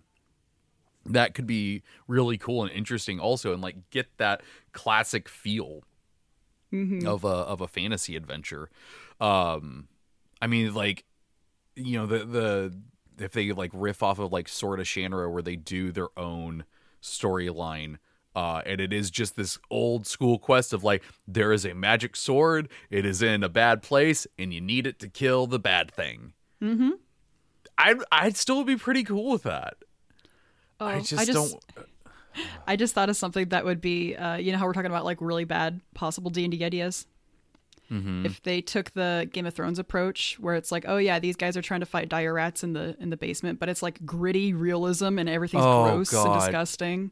[1.05, 5.83] that could be really cool and interesting also, and like get that classic feel
[6.73, 7.05] Mhm.
[7.05, 8.69] of a of a fantasy adventure.
[9.19, 9.87] Um,
[10.41, 11.05] I mean, like
[11.75, 15.41] you know the the if they like riff off of like Sword of Shannara where
[15.43, 16.65] they do their own
[17.01, 17.97] storyline.
[18.33, 22.15] Uh, and it is just this old school quest of like there is a magic
[22.15, 25.91] sword, it is in a bad place, and you need it to kill the bad
[25.91, 26.31] thing.
[26.61, 26.91] mm-hmm
[27.77, 29.75] I'd I'd still be pretty cool with that.
[30.79, 31.53] oh, I just, don't.
[32.67, 35.05] I just thought of something that would be uh you know how we're talking about
[35.05, 37.05] like really bad possible d&d ideas
[37.91, 38.25] Mhm.
[38.25, 41.57] if they took the Game of Thrones approach, where it's like, oh yeah, these guys
[41.57, 44.53] are trying to fight dire rats in the in the basement, but it's like gritty
[44.53, 47.11] realism and everything's Oh, gross and disgusting.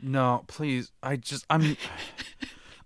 [0.00, 0.92] No, please.
[1.02, 1.76] I just I'm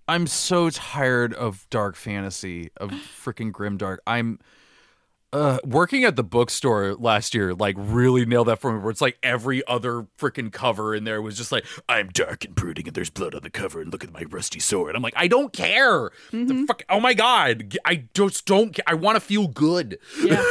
[0.08, 4.00] I'm so tired of dark fantasy, of freaking grim dark.
[4.06, 4.38] I'm
[5.36, 9.00] uh working at the bookstore last year like really nailed that for me where it's
[9.00, 12.94] like every other freaking cover in there was just like I'm dark and brooding and
[12.94, 14.96] there's blood on the cover and look at my rusty sword.
[14.96, 16.10] I'm like I don't care.
[16.32, 17.76] The fuck oh my god.
[17.84, 19.98] I just don't I want to feel good.
[20.22, 20.42] Yeah.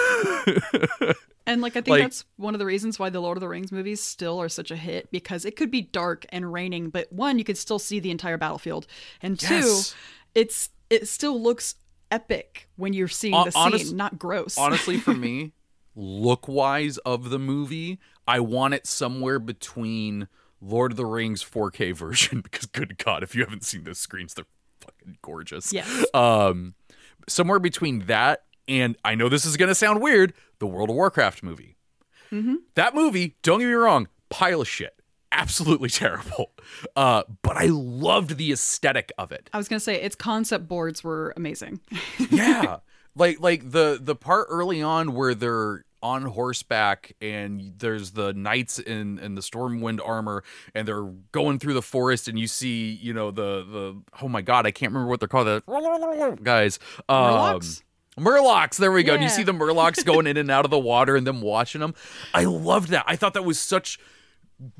[1.48, 3.48] and like I think Like- that's one of the reasons why the Lord of the
[3.50, 7.12] Rings movies still are such a hit because it could be dark and raining, but
[7.12, 8.88] one, you could still see the entire battlefield,
[9.22, 9.96] and two, Yes.
[10.34, 11.76] it's it still looks
[12.12, 14.58] epic when you're seeing the scene, not gross.
[14.58, 15.54] honestly for me
[15.96, 20.28] look wise of the movie i want it somewhere between
[20.62, 24.34] lord of the rings 4k version because good god if you haven't seen those screens
[24.34, 24.46] they're
[24.82, 26.06] fucking gorgeous Yes.
[26.14, 26.76] um
[27.28, 30.96] somewhere between that and i know this is going to sound weird the world of
[30.96, 31.78] warcraft movie
[32.32, 32.56] Mhm.
[32.76, 34.95] that movie don't get me wrong pile of shit
[35.36, 36.52] absolutely terrible
[36.96, 41.04] uh but i loved the aesthetic of it I was gonna say its concept boards
[41.04, 41.80] were amazing.
[42.30, 42.78] yeah
[43.16, 48.78] like like the the part early on where they're on horseback and there's the knights
[48.78, 50.44] in in the stormwind armor
[50.76, 54.42] and they're going through the forest and you see you know the the oh my
[54.42, 56.78] god i can't remember what they're called the guys
[57.10, 57.82] um Murlocs?
[58.18, 59.14] Murlocs, there we go.
[59.14, 61.82] And you see the Murlocs going in and out of the water and them watching
[61.82, 61.94] them.
[62.34, 63.04] I loved that.
[63.08, 64.00] I thought that was such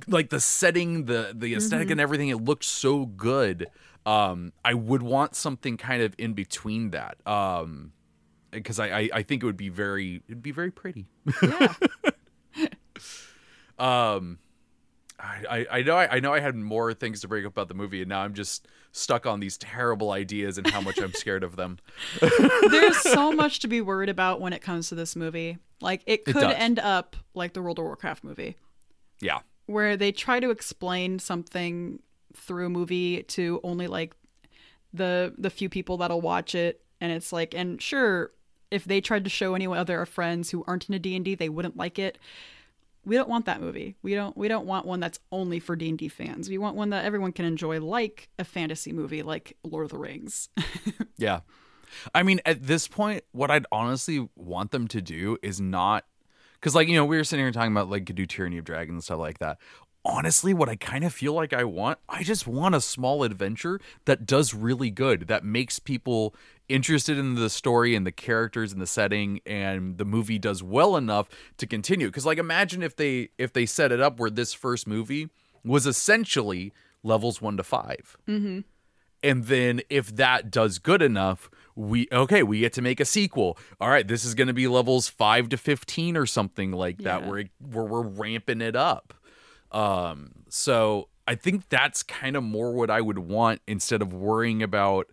[0.08, 2.30] like the setting, the the esthetic and everything.
[2.30, 3.68] It looked so good.
[4.06, 7.18] Um, I would want something kind of in between that.
[7.28, 7.92] Um,
[8.52, 11.08] because I, I I think it would be very it'd be very pretty.
[11.42, 11.74] Yeah.
[13.78, 14.40] Um,
[15.20, 17.74] I, I know I, I know I had more things to bring up about the
[17.74, 21.44] movie, and now I'm just stuck on these terrible ideas and how much I'm scared
[21.44, 21.80] of them.
[22.70, 25.58] There's so much to be worried about when it comes to this movie.
[25.82, 26.56] Like it It could does.
[26.58, 28.56] end up like the World of Warcraft movie.
[29.20, 29.40] Yeah.
[29.66, 32.00] Where they try to explain something
[32.36, 34.14] through a movie to only like
[34.94, 36.82] the the few people that'll watch it.
[37.02, 38.32] And it's like and sure
[38.72, 42.00] if they tried to show any other friends who aren't into D&D they wouldn't like
[42.00, 42.18] it.
[43.06, 43.96] We don't want that movie.
[44.02, 46.50] We don't we don't want one that's only for D&D fans.
[46.50, 49.98] We want one that everyone can enjoy like a fantasy movie like Lord of the
[49.98, 50.50] Rings.
[51.18, 51.42] Yeah.
[52.14, 56.06] I mean, at this point, what I'd honestly want them to do is not
[56.60, 58.66] because, like, you know, we were sitting here talking about like could do Tyranny of
[58.66, 59.58] Dragons and stuff like that.
[60.08, 63.80] Honestly, what I kind of feel like I want, I just want a small adventure
[64.06, 66.36] that does really good, that makes people
[66.70, 70.96] interested in the story and the characters and the setting, and the movie does well
[70.96, 72.08] enough to continue.
[72.08, 75.30] Because, like, imagine if they if they set it up where this first movie
[75.64, 76.72] was essentially
[77.04, 78.60] levels one to 5 mm-hmm.
[79.24, 83.58] and then if that does good enough we okay we get to make a sequel
[83.82, 87.22] all right this is going to be levels 5 to 15 or something like that
[87.22, 87.30] Yeah.
[87.30, 89.14] where it- where we're ramping it up
[89.72, 94.64] um so i think that's kind of more what i would want instead of worrying
[94.64, 95.08] about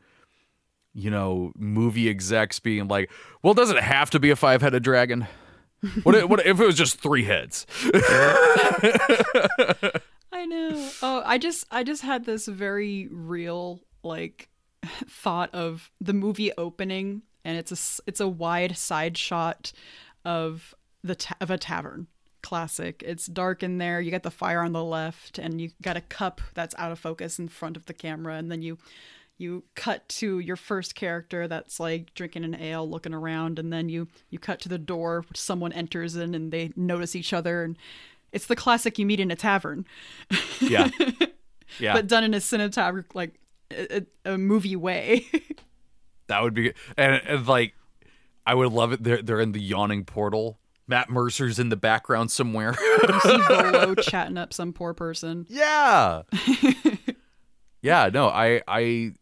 [0.95, 3.11] you know movie execs being like
[3.43, 5.27] well does it have to be a five-headed dragon
[6.05, 7.67] what if, what if it was just three heads
[10.35, 10.91] I know.
[11.03, 14.49] Oh, I just I just had this very real like
[14.85, 19.73] thought of the movie opening and it's a it's a wide side shot
[20.25, 22.07] of the ta- of a tavern.
[22.43, 23.03] Classic.
[23.07, 24.01] It's dark in there.
[24.01, 26.99] You got the fire on the left and you got a cup that's out of
[26.99, 28.79] focus in front of the camera and then you
[29.39, 33.89] you cut to your first character that's like drinking an ale looking around and then
[33.89, 37.77] you you cut to the door someone enters in and they notice each other and
[38.31, 39.85] it's the classic you meet in a tavern
[40.61, 40.91] yeah
[41.81, 43.35] yeah but done in a cinematographic like
[43.73, 45.27] a, a movie way
[46.29, 47.75] That would be and, and like
[48.47, 49.05] I would love it.
[49.05, 50.59] They're they're in the yawning portal.
[50.89, 52.75] Matt Mercer's in the background somewhere.
[52.81, 56.23] you see Volo chatting up some poor person yeah.
[57.83, 59.13] yeah, no, I I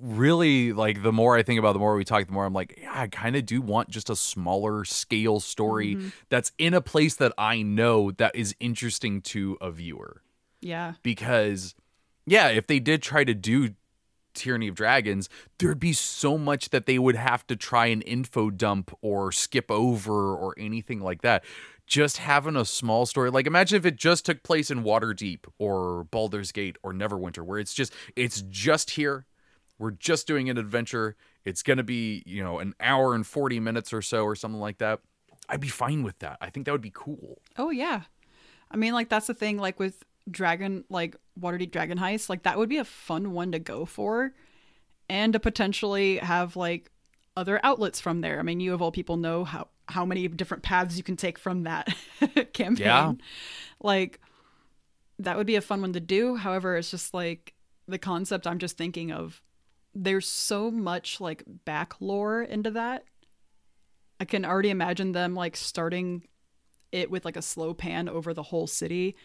[0.00, 2.52] really like the more I think about it, the more we talk, the more I'm
[2.52, 6.08] like, yeah, I kind of do want just a smaller scale story mm-hmm.
[6.28, 10.22] that's in a place that I know that is interesting to a viewer.
[10.60, 11.74] yeah because
[12.26, 13.70] yeah, if they did try to do
[14.36, 18.50] Tyranny of Dragons, there'd be so much that they would have to try and info
[18.50, 21.44] dump or skip over or anything like that.
[21.86, 26.04] Just having a small story, like imagine if it just took place in Waterdeep or
[26.04, 29.26] Baldur's Gate or Neverwinter, where it's just it's just here.
[29.78, 31.16] We're just doing an adventure.
[31.44, 34.78] It's gonna be, you know, an hour and 40 minutes or so or something like
[34.78, 35.00] that.
[35.48, 36.38] I'd be fine with that.
[36.40, 37.38] I think that would be cool.
[37.56, 38.02] oh yeah
[38.68, 42.58] i mean like that's the thing like with dragon like waterdeep dragon heist like that
[42.58, 44.32] would be a fun one to go for
[45.08, 46.90] and to potentially have like
[47.36, 48.38] other outlets from there.
[48.38, 51.38] I mean you of all people know how how many different paths you can take
[51.38, 51.94] from that
[52.52, 52.86] campaign.
[52.86, 53.12] Yeah.
[53.80, 54.20] like
[55.18, 56.36] that would be a fun one to do.
[56.36, 57.54] However it's just like
[57.88, 59.40] the concept i'm just thinking of
[59.94, 63.04] there's so much like back lore into that.
[64.20, 66.26] I can already imagine them like starting
[66.92, 69.16] it with like a slow pan over the whole city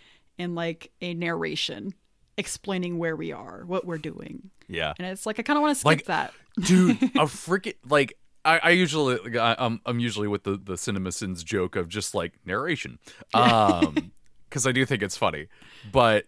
[0.41, 1.93] and like a narration
[2.37, 4.49] explaining where we are what we're doing.
[4.67, 4.93] Yeah.
[4.97, 6.33] and it's like i kind of want to skip Like- that.
[6.65, 10.73] dude a freaking like I, I usually like, I, I'm I'm usually with the the
[10.73, 12.97] CinemaSins joke of just like narration,
[13.35, 14.11] um,
[14.49, 15.45] because I do think it's funny,
[15.91, 16.25] but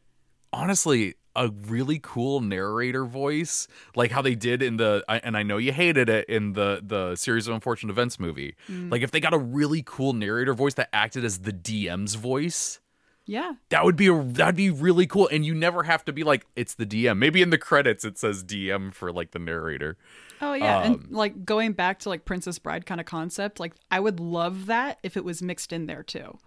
[0.52, 5.58] honestly, a really cool narrator voice, like how they did in the and I know
[5.58, 8.56] you hated it in the the series of unfortunate events movie.
[8.70, 12.80] Like if they got a really cool narrator voice that acted as the DM's voice,
[13.26, 13.54] yeah.
[13.70, 16.46] That would be a that'd be really cool and you never have to be like
[16.56, 19.98] it's the dm maybe in the credits it says dm for like the narrator.
[20.42, 23.74] Oh yeah, Um, and like going back to like Princess Bride kind of concept, like
[23.90, 26.38] I would love that if it was mixed in there too.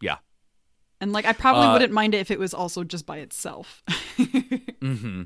[0.00, 0.18] yeah.
[1.00, 3.82] And like I probably Uh, wouldn't mind it if it was also just by itself.
[4.80, 5.22] hmm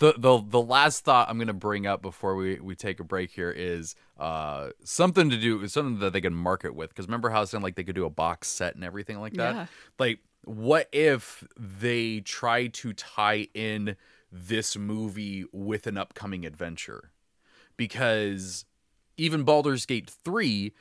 [0.00, 3.30] the the the last thought I'm gonna bring up before we we take a break
[3.30, 7.42] here is uh something to do something that they can market with because remember how
[7.42, 9.54] I saying like they could do a box set and everything like that.
[9.54, 9.66] Yeah.
[9.98, 13.96] Like, what if they try to tie in
[14.32, 17.10] this movie with an upcoming adventure?
[17.76, 18.64] Because
[19.18, 20.72] even Baldur's Gate three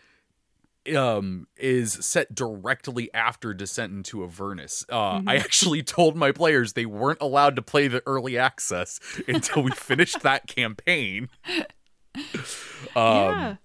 [0.95, 4.85] um is set directly after descent into avernus.
[4.89, 9.63] Uh i actually told my players they weren't allowed to play the early access until
[9.63, 11.29] we finished that campaign.
[12.95, 13.55] Um yeah.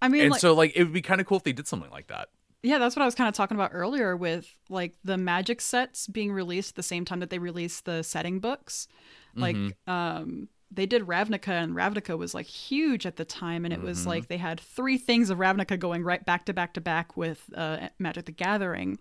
[0.00, 1.68] I mean, and like, so like it would be kind of cool if they did
[1.68, 2.28] something like that.
[2.62, 6.06] Yeah, that's what I was kind of talking about earlier with like the magic sets
[6.06, 8.88] being released the same time that they released the setting books.
[9.34, 9.56] Like,
[9.86, 14.06] um, they did Ravnica, and Ravnica was like huge at the time, and it was
[14.06, 17.50] like they had three things of Ravnica going right back to back to back with
[17.54, 18.98] uh, Magic the Gathering,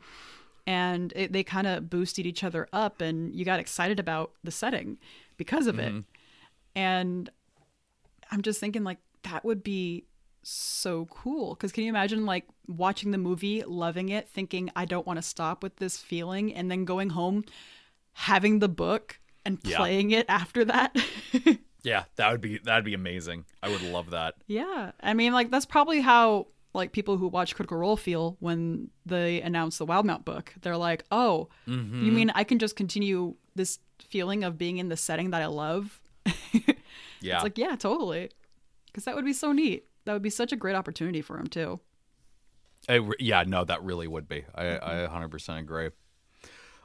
[0.67, 4.51] and it, they kind of boosted each other up, and you got excited about the
[4.51, 4.97] setting
[5.37, 5.93] because of it.
[6.75, 7.29] And
[8.31, 10.05] I'm just thinking like that would be
[10.43, 11.53] so cool.
[11.53, 15.21] Because can you imagine like watching the movie loving it thinking i don't want to
[15.21, 17.43] stop with this feeling and then going home
[18.13, 19.77] having the book and Yeah.
[19.77, 20.95] playing it after that
[21.83, 25.49] yeah that would be that'd be amazing i would love that yeah i mean like
[25.51, 30.23] that's probably how like people who watch critical role feel when they announce the Wildemount
[30.25, 32.05] book they're like oh Mm-hmm.
[32.05, 35.47] you mean i can just continue this feeling of being in the setting that i
[35.47, 35.99] love
[37.19, 38.29] yeah It's like, yeah, totally.
[38.87, 39.85] Because that would be so neat.
[40.05, 41.79] That would be such a great opportunity for him, too.
[42.89, 44.43] I yeah, no, that really would be.
[44.55, 45.89] I, I 100% agree.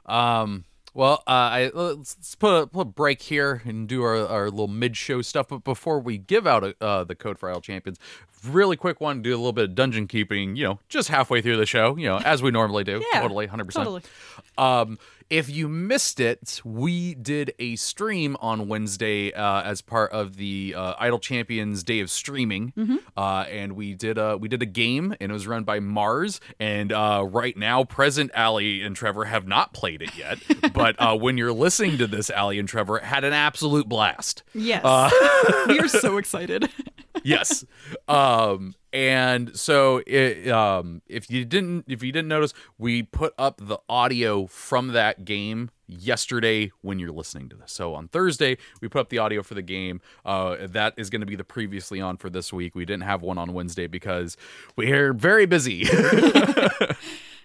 [0.05, 0.63] Um,
[0.97, 4.49] well, uh, I let's, let's put a, put a break here and do our, our
[4.49, 5.49] little mid show stuff.
[5.49, 7.99] But before we give out uh, the code for Idle Champions,
[8.43, 10.55] really quick one, to do a little bit of dungeon keeping.
[10.55, 11.95] You know, just halfway through the show.
[11.97, 13.03] You know, as we normally do.
[13.13, 13.71] Yeah, totally, 100.
[13.71, 14.01] Totally.
[14.01, 14.97] percent Um,
[15.29, 20.73] if you missed it, we did a stream on Wednesday uh, as part of the
[20.75, 22.71] uh, Idle Champions Day of Streaming,
[23.17, 26.39] uh, and we did a we did a game, and it was run by Mars.
[26.59, 30.39] And uh, right now, present Allie and Trevor have not played it yet,
[30.73, 34.81] but uh, when you're listening to this, Allie and Trevor had an absolute blast Yes.
[34.83, 35.09] Uh,
[35.67, 36.69] we are so excited.
[37.23, 37.65] yes.
[38.07, 43.59] Um, and so it, um, if you didn't if you didn't notice, we put up
[43.61, 47.71] the audio from that game yesterday when you're listening to this.
[47.71, 50.01] So on Thursday, we put up the audio for the game.
[50.25, 52.75] Uh, that is going to be the previously on for this week.
[52.75, 54.37] We didn't have one on Wednesday because
[54.75, 55.85] we're very busy.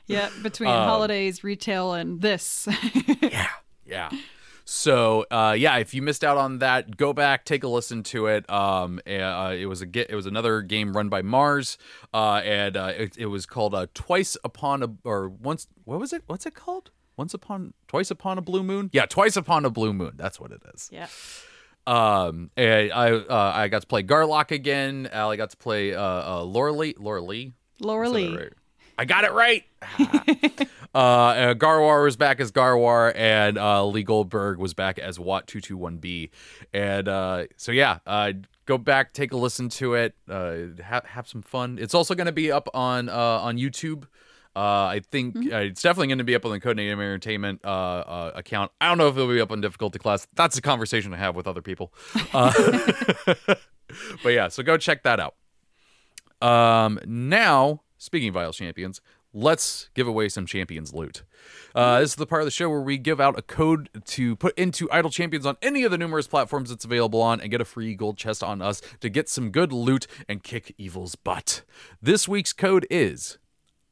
[0.06, 2.68] yeah, between Um, holidays, retail, and this.
[3.22, 3.48] yeah
[3.84, 4.10] yeah
[4.64, 8.26] so uh yeah if you missed out on that go back take a listen to
[8.26, 11.76] it um uh, it was a it was another game run by mars
[12.14, 16.12] uh and uh it, it was called uh twice upon a or once what was
[16.12, 19.70] it what's it called once upon twice upon a blue moon yeah twice upon a
[19.70, 21.08] blue moon that's what it is yeah.
[21.86, 26.00] um and i uh i got to play garlock again Allie got to play uh
[26.00, 28.36] uh laura lee laura lee Laura Lee.
[28.36, 28.52] right.
[29.02, 29.64] I got it right.
[30.94, 35.48] uh, uh, Garwar was back as Garwar, and uh, Lee Goldberg was back as Watt
[35.48, 36.30] two two one B.
[36.72, 38.34] And uh, so yeah, uh,
[38.64, 41.80] go back, take a listen to it, uh, have have some fun.
[41.80, 44.04] It's also going to be up on uh, on YouTube.
[44.54, 47.68] Uh, I think uh, it's definitely going to be up on the Codename Entertainment uh,
[47.68, 48.70] uh, account.
[48.80, 50.28] I don't know if it'll be up on difficulty class.
[50.36, 51.92] That's a conversation I have with other people.
[52.32, 52.52] Uh,
[54.22, 55.34] but yeah, so go check that out.
[56.40, 59.00] Um, now, speaking of Idle Champions,
[59.32, 61.22] let's give away some Champions loot.
[61.74, 64.34] Uh, this is the part of the show where we give out a code to
[64.36, 67.60] put into Idle Champions on any of the numerous platforms it's available on and get
[67.60, 71.62] a free gold chest on us to get some good loot and kick evil's butt.
[72.00, 73.38] This week's code is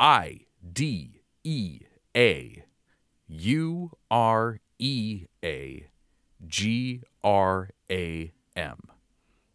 [0.01, 0.41] I
[0.73, 1.81] D E
[2.17, 2.65] A
[3.29, 5.87] U R E A
[6.49, 8.79] G R A M.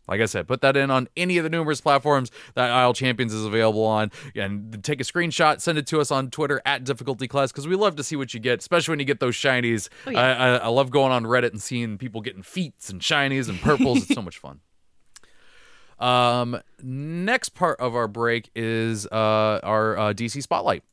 [0.08, 3.34] Like I said, put that in on any of the numerous platforms that Idle Champions
[3.34, 7.28] is available on, and take a screenshot, send it to us on Twitter at Difficulty
[7.28, 9.90] Class because we love to see what you get, especially when you get those shinies.
[10.06, 10.20] Oh, yeah.
[10.20, 13.60] I, I, I love going on Reddit and seeing people getting feats and shinies and
[13.60, 14.04] purples.
[14.04, 14.60] it's so much fun.
[15.98, 20.84] Um, next part of our break is uh, our uh, DC Spotlight.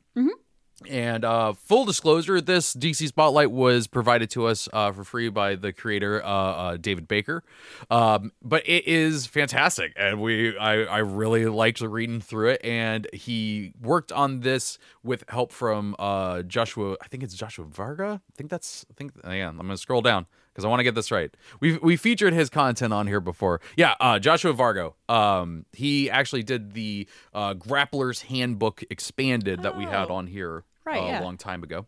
[0.89, 5.55] And uh, full disclosure, this DC Spotlight was provided to us uh, for free by
[5.55, 7.43] the creator uh, uh, David Baker,
[7.89, 12.61] um, but it is fantastic, and we I, I really liked reading through it.
[12.63, 16.95] And he worked on this with help from uh, Joshua.
[17.01, 18.21] I think it's Joshua Varga.
[18.23, 19.49] I think that's I think yeah.
[19.49, 21.35] I'm gonna scroll down because I want to get this right.
[21.59, 23.59] We we featured his content on here before.
[23.75, 24.93] Yeah, uh, Joshua Vargo.
[25.09, 30.15] Um, he actually did the uh, Grappler's Handbook expanded that we had Oh.
[30.15, 31.21] on here Right, uh, yeah.
[31.21, 31.87] a long time ago.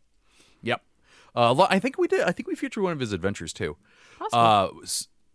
[0.62, 0.82] Yep.
[1.36, 2.22] Uh, I think we did.
[2.22, 3.78] I think we featured one of his adventures too.
[4.18, 4.40] Possible.
[4.40, 4.86] Uh,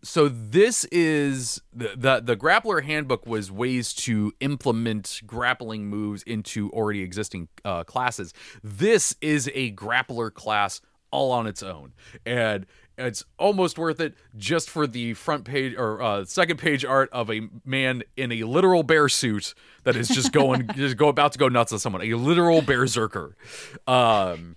[0.02, 6.70] so this is the, the the grappler handbook was ways to implement grappling moves into
[6.70, 8.32] already existing uh, classes.
[8.62, 10.80] This is a grappler class
[11.10, 11.92] all on its own,
[12.24, 12.66] and
[13.06, 17.30] it's almost worth it just for the front page or uh, second page art of
[17.30, 21.38] a man in a literal bear suit that is just going just go about to
[21.38, 22.02] go nuts on someone.
[22.02, 23.36] A literal berserker.
[23.86, 24.56] Um,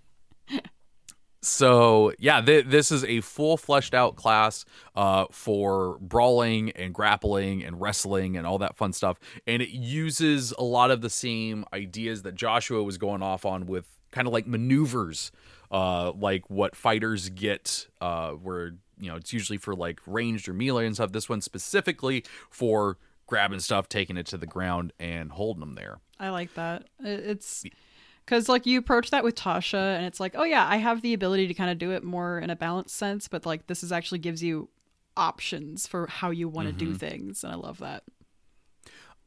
[1.42, 4.64] so yeah, th- this is a full fleshed out class
[4.96, 10.54] uh, for brawling and grappling and wrestling and all that fun stuff, and it uses
[10.58, 14.34] a lot of the same ideas that Joshua was going off on with kind of
[14.34, 15.32] like maneuvers,
[15.74, 20.54] uh, like what fighters get, uh, where you know it's usually for like ranged or
[20.54, 21.12] melee and stuff.
[21.12, 26.00] This one specifically for grabbing stuff, taking it to the ground, and holding them there.
[26.20, 26.86] I like that.
[27.00, 27.66] It's
[28.24, 31.14] because like you approach that with Tasha, and it's like, oh yeah, I have the
[31.14, 33.92] ability to kind of do it more in a balanced sense, but like this is
[33.92, 34.70] actually gives you
[35.18, 38.04] options for how you want to do things, and I love that.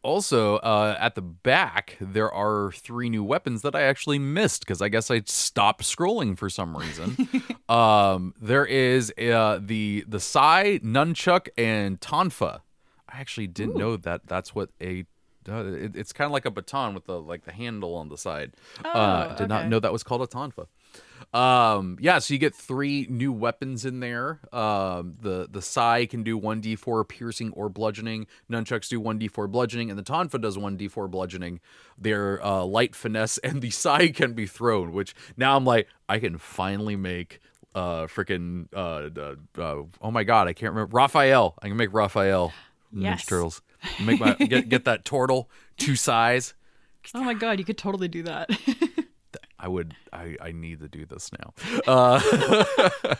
[0.06, 4.80] Also, uh, at the back, there are three new weapons that I actually missed because
[4.80, 7.16] I guess I stopped scrolling for some reason.
[7.68, 12.60] um, there is uh, the the Sai, Nunchuck, and Tonfa.
[13.08, 15.06] I actually didn't know that that's what a
[15.48, 18.16] uh, it, it's kind of like a baton with the like the handle on the
[18.16, 18.52] side.
[18.84, 20.66] uh, Oh, did not know that was called a tonfa.
[21.34, 24.40] Um, yeah, so you get three new weapons in there.
[24.52, 28.26] Um, the the Sai can do one d4 piercing or bludgeoning.
[28.50, 31.60] Nunchucks do one d4 bludgeoning, and the Tonfa does one d4 bludgeoning.
[31.98, 34.92] They're uh, light finesse, and the Sai can be thrown.
[34.92, 37.40] Which now I'm like, I can finally make
[37.74, 41.54] uh freaking uh, uh, uh oh my god, I can't remember Raphael.
[41.60, 42.52] I can make Raphael.
[42.90, 43.62] from Ninja Turtles.
[44.02, 46.54] Make my get get that turtle two size.
[47.14, 48.50] Oh my god, you could totally do that.
[49.58, 51.54] I would I, I need to do this now.
[51.86, 52.20] Uh,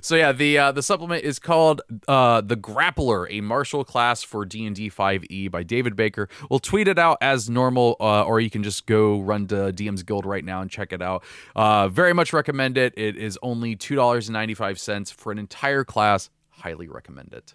[0.00, 4.44] so yeah, the uh, the supplement is called uh, the Grappler, a martial class for
[4.44, 6.28] D and D 5e by David Baker.
[6.50, 10.02] We'll tweet it out as normal, uh, or you can just go run to DM's
[10.02, 11.24] Guild right now and check it out.
[11.54, 12.94] Uh, very much recommend it.
[12.96, 16.30] It is only two dollars and ninety five cents for an entire class.
[16.50, 17.54] Highly recommend it.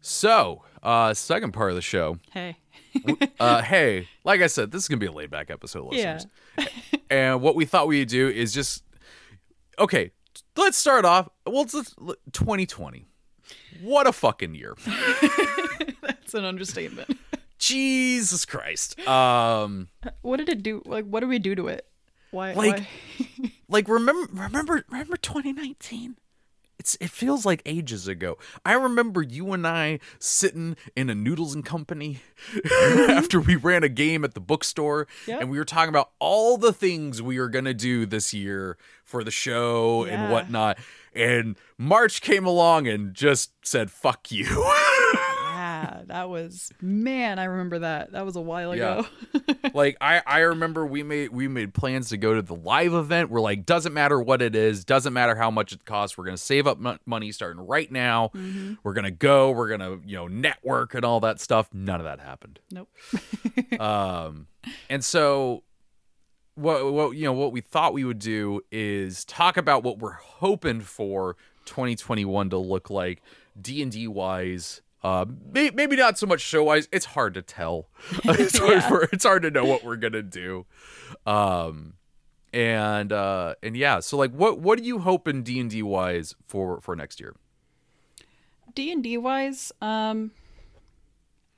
[0.00, 2.56] So, uh, second part of the show hey,
[3.40, 6.20] uh, hey, like I said, this is gonna be a laid back episode, Yeah.
[6.58, 6.72] listeners.
[7.10, 8.84] and what we thought we'd do is just
[9.78, 10.10] okay.
[10.56, 11.28] Let's start off.
[11.46, 11.94] Well, it's it's
[12.32, 13.06] 2020.
[13.82, 14.74] What a fucking year!
[16.02, 17.18] that's an understatement.
[17.58, 18.98] Jesus Christ.
[19.06, 19.88] Um,
[20.22, 20.82] What did it do?
[20.84, 21.86] Like, what did we do to it?
[22.30, 22.52] Why?
[22.54, 22.78] Like-
[23.18, 23.52] why?
[23.68, 26.16] like remember, remember, remember 2019.
[26.82, 28.38] It's it feels like ages ago.
[28.66, 32.18] I remember you and I sitting in a Noodles and Company
[32.52, 33.08] mm-hmm.
[33.08, 35.42] after we ran a game at the bookstore, Yep.
[35.42, 39.22] and we were talking about all the things we were gonna do this year for
[39.22, 40.24] the show Yeah.
[40.24, 40.76] and whatnot.
[41.14, 44.48] And March came along and just said, "Fuck you."
[45.82, 47.38] yeah, that was man.
[47.38, 48.12] I remember that.
[48.12, 49.00] That was a while Yeah.
[49.00, 49.54] ago.
[49.74, 53.30] like I, I remember we made we made plans to go to the live event.
[53.30, 56.16] We're like, doesn't matter what it is, doesn't matter how much it costs.
[56.16, 58.30] We're gonna save up mon- money starting right now.
[58.34, 58.74] Mm-hmm.
[58.82, 59.50] We're gonna go.
[59.50, 61.68] We're gonna you know network and all that stuff.
[61.72, 62.60] None of that happened.
[62.70, 62.88] nope.
[63.80, 64.46] Um,
[64.90, 65.62] and so
[66.54, 70.12] what what you know what we thought we would do is talk about what we're
[70.12, 73.22] hoping for 2021 to look like
[73.60, 74.82] D and D wise.
[75.02, 76.88] Uh, may, maybe not so much show wise.
[76.92, 77.88] It's hard to tell.
[78.24, 80.66] it's, hard for, it's hard to know what we're gonna do.
[81.26, 81.94] Um,
[82.52, 84.00] and uh, and yeah.
[84.00, 87.34] So like, what what are you hoping D and D wise for for next year?
[88.74, 90.30] D and D wise, um,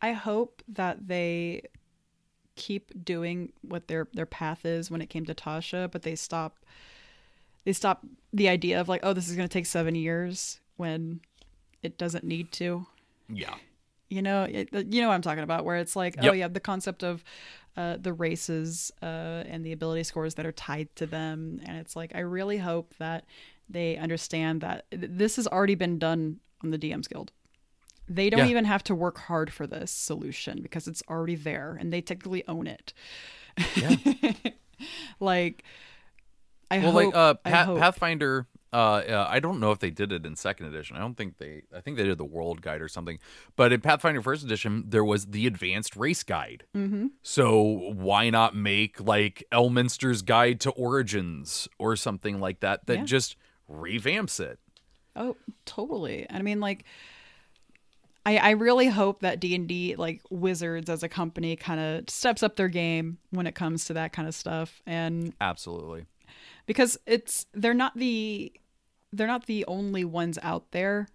[0.01, 1.63] I hope that they
[2.57, 6.65] keep doing what their their path is when it came to Tasha, but they stop
[7.65, 11.21] they stop the idea of like, oh, this is going to take seven years when
[11.83, 12.87] it doesn't need to.
[13.29, 13.55] Yeah.
[14.11, 16.61] You know, it, you know what I'm talking about, where it's like, oh yeah, the
[16.61, 17.25] concept of
[17.77, 19.07] uh, the races uh,
[19.47, 22.95] and the ability scores that are tied to them, and it's like, I really hope
[22.99, 23.25] that
[23.69, 27.33] they understand that this has already been done on the DM's Guild.
[28.07, 28.49] They don't Yeah.
[28.51, 32.47] even have to work hard for this solution because it's already there, and they technically
[32.47, 32.93] own it.
[33.75, 33.97] Yeah.
[35.21, 35.65] like,
[36.71, 37.05] I well, hope.
[37.07, 38.47] like uh, I Path- hope- Pathfinder.
[38.75, 40.97] Uh, uh, I don't know if they did it in second edition.
[40.97, 41.63] I don't think they.
[41.75, 43.21] I think they did the World Guide or something.
[43.55, 46.65] But in Pathfinder First Edition, there was the Advanced Race Guide.
[46.75, 47.11] Mhm.
[47.23, 53.05] So why not make like Elminster's Guide to Origins or something like that that Yeah.
[53.05, 53.37] just
[53.71, 54.59] revamps it?
[55.15, 56.27] Oh, totally.
[56.29, 56.85] I mean, like,
[58.27, 62.11] I I really hope that D and D, like Wizards as a company, kind of
[62.11, 66.07] steps up their game when it comes to that kind of stuff, and Absolutely.
[66.67, 68.53] because it's they're not the
[69.17, 71.09] they're not the only ones out there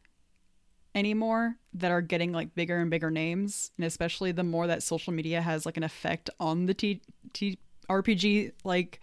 [0.95, 5.13] anymore that are getting like bigger and bigger names and especially the more that social
[5.13, 7.01] media has like an effect on the T,
[7.33, 8.99] T RPG like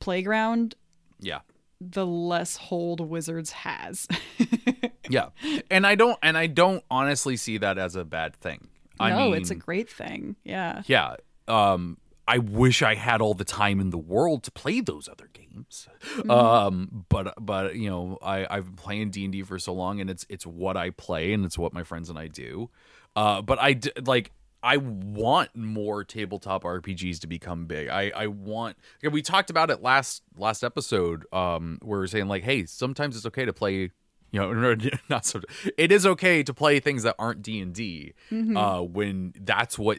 [0.00, 0.74] playground
[1.20, 1.40] Yeah.
[1.80, 4.06] the less hold wizards has
[5.08, 5.28] Yeah.
[5.70, 8.68] And I don't and I don't honestly see that as a bad thing.
[8.98, 11.16] I no mean, it's a great thing yeah yeah.
[11.46, 11.98] Um
[12.28, 15.88] I wish I had all the time in the world to play those other games.
[16.28, 20.26] Um but but you know, I I've been playing D&D for so long and it's
[20.28, 22.70] it's what I play and it's what my friends and I do.
[23.14, 27.88] Uh but I d- like I want more tabletop RPGs to become big.
[27.88, 28.76] I I want
[29.08, 33.16] we talked about it last last episode um where we are saying like hey, sometimes
[33.16, 33.90] it's okay to play
[34.32, 34.76] you know
[35.08, 35.40] not so
[35.78, 38.12] it is okay to play things that aren't D&D
[38.56, 39.98] uh when that's what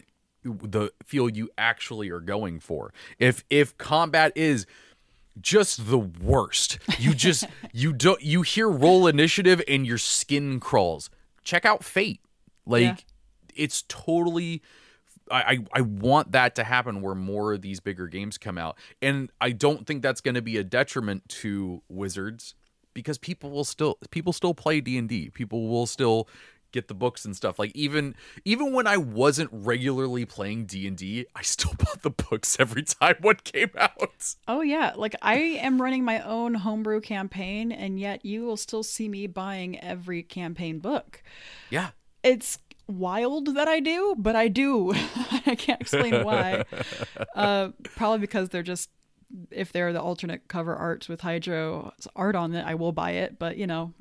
[0.54, 2.94] the feel you actually are going for.
[3.20, 4.66] If if combat is
[5.40, 11.10] just the worst, you just you don't you hear roll initiative and your skin crawls.
[11.44, 12.22] Check out Fate.
[12.66, 12.96] Like Yeah.
[13.56, 14.62] it's totally
[15.30, 15.42] I,
[15.74, 18.78] I I want that to happen where more of these bigger games come out.
[19.02, 22.56] And I don't think that's going to be a detriment to Wizards
[22.94, 25.30] because people will still people still play D&D.
[25.32, 26.28] People will still
[26.72, 27.58] get the books and stuff.
[27.60, 28.16] Like even
[28.46, 33.38] even when I wasn't regularly playing D&D, I still bought the books every time one
[33.44, 34.36] came out.
[34.48, 38.84] oh yeah like i am running my own homebrew campaign and yet you will still
[38.84, 41.22] see me buying every campaign book
[41.70, 41.90] Yeah.
[42.24, 44.94] it's wild that I do, but I do.
[45.46, 46.64] I can't explain why.
[47.36, 48.90] uh, probably because they're just
[49.52, 53.38] if they're the alternate cover arts with Hydro's art on it, I will buy it.
[53.38, 53.94] But you know,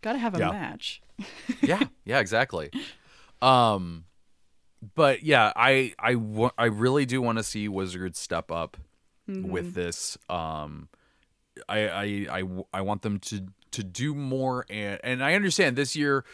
[0.00, 0.50] gotta have a Yeah.
[0.50, 1.00] match.
[1.62, 2.70] yeah yeah exactly.
[3.42, 4.04] Um
[4.94, 8.76] but yeah i i wa- i really do want to see wizards step up
[9.26, 10.16] with this.
[10.30, 10.88] Um
[11.68, 12.42] i i
[12.72, 16.24] i want them to to do more and and i understand this year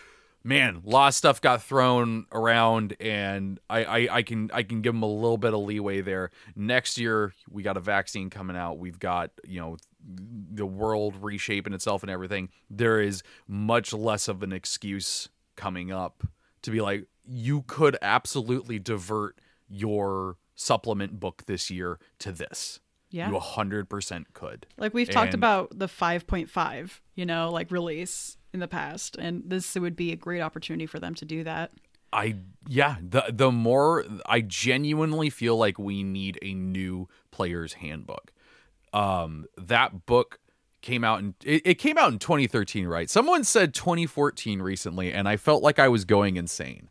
[0.45, 4.81] man a lot of stuff got thrown around and I, I i can i can
[4.81, 6.31] give them a little bit of leeway there.
[6.55, 8.79] Next year we got a vaccine coming out.
[8.79, 9.77] We've got you know
[10.09, 16.23] the world reshaping itself and everything there is much less of an excuse coming up
[16.63, 22.79] to be like you could absolutely divert your supplement book this year to this
[23.11, 23.29] Yeah.
[23.31, 28.61] you 100% could Like we've talked And- about the 5.5, you know, like release in
[28.61, 31.73] the past, and this would be a great opportunity for them to do that.
[32.13, 32.37] I
[32.69, 38.33] yeah, the the more I genuinely feel like we need a new player's handbook.
[38.93, 40.39] Um that book
[40.83, 43.11] came out and it, it came out in 2013, right?
[43.11, 46.89] Someone said 2014 recently and I felt like I was going insane.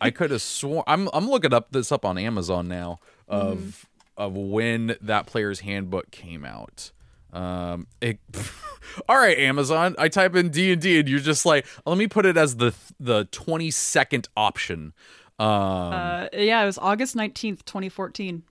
[0.00, 3.86] I could have sworn I'm I'm looking up this up on Amazon now of
[4.16, 6.90] of when that player's handbook came out.
[7.32, 8.18] Um it
[9.08, 9.94] All right, Amazon.
[9.98, 13.26] I type in D&D and you're just like, let me put it as the the
[13.26, 14.94] 22nd option.
[15.38, 18.42] Um Uh, yeah, it was August 19th, 2014.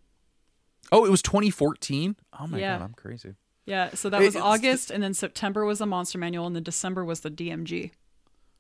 [0.92, 2.16] Oh, it was 2014?
[2.40, 2.78] Oh my Yeah.
[2.78, 3.36] god, I'm crazy.
[3.66, 6.64] Yeah, so that was it's- August, and then September was the Monster Manual, and then
[6.64, 7.92] December was the DMG.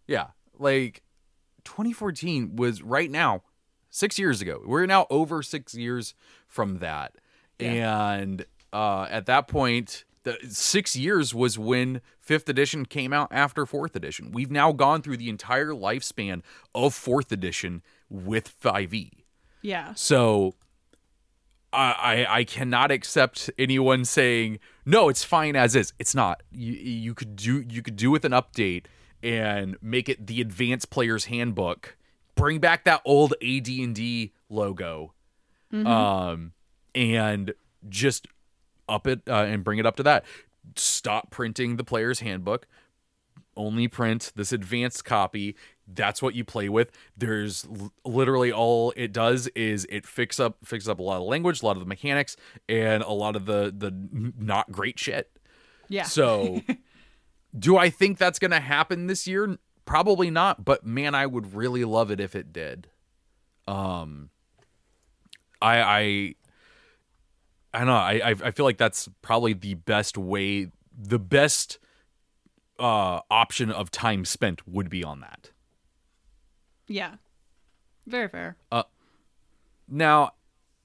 [0.07, 0.27] Yeah.
[0.57, 1.01] Like
[1.63, 3.43] 2014 was right now
[3.89, 4.61] 6 years ago.
[4.65, 6.13] We're now over 6 years
[6.47, 7.15] from that.
[7.59, 13.65] And uh at that point the 6 years was when 5th edition came out after
[13.65, 14.31] 4th edition.
[14.31, 16.41] We've now gone through the entire lifespan
[16.75, 18.51] of 4th edition with E.
[18.61, 19.11] 5e.
[19.63, 19.93] Yeah.
[19.95, 20.53] So
[21.73, 25.93] I, I cannot accept anyone saying no, it's fine as is.
[25.99, 26.43] It's not.
[26.51, 28.85] You you could do you could do with an update
[29.23, 31.95] and make it the advanced player's handbook.
[32.35, 35.13] Bring back that old AD&D logo.
[35.71, 36.53] Um
[36.93, 37.53] and
[37.87, 38.27] just
[38.89, 40.25] up it uh, and bring it up to that.
[40.75, 42.67] Stop printing the player's handbook
[43.57, 45.55] only print this advanced copy.
[45.87, 46.91] That's what you play with.
[47.17, 51.23] There's l- literally all it does is it fix up fixes up a lot of
[51.23, 52.37] language a lot of the mechanics
[52.69, 53.91] and a lot of the the
[54.37, 55.29] not great shit.
[55.89, 56.03] Yeah.
[56.03, 56.61] so
[57.59, 59.57] do i think that's gonna happen this year?
[59.83, 62.87] Probably not but man i would really love it if it did.
[63.67, 64.29] Um
[65.61, 66.35] i i
[67.73, 67.93] i don't know.
[67.93, 71.79] I i I feel like that's probably the best way the best
[72.81, 75.51] uh option of time spent would be on that
[76.87, 77.13] yeah.
[78.05, 78.57] Very fair.
[79.87, 80.31] now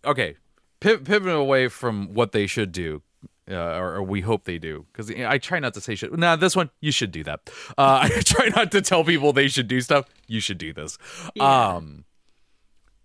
[0.05, 0.37] okay
[0.81, 3.03] piv- pivoting away from what they should do
[3.51, 6.37] uh, or, or we hope they do because i try not to say shit nah
[6.37, 7.41] this one you should do that
[7.79, 10.99] uh, i try not to tell people they should do stuff you should do this
[11.35, 11.75] Yeah.
[11.77, 12.05] um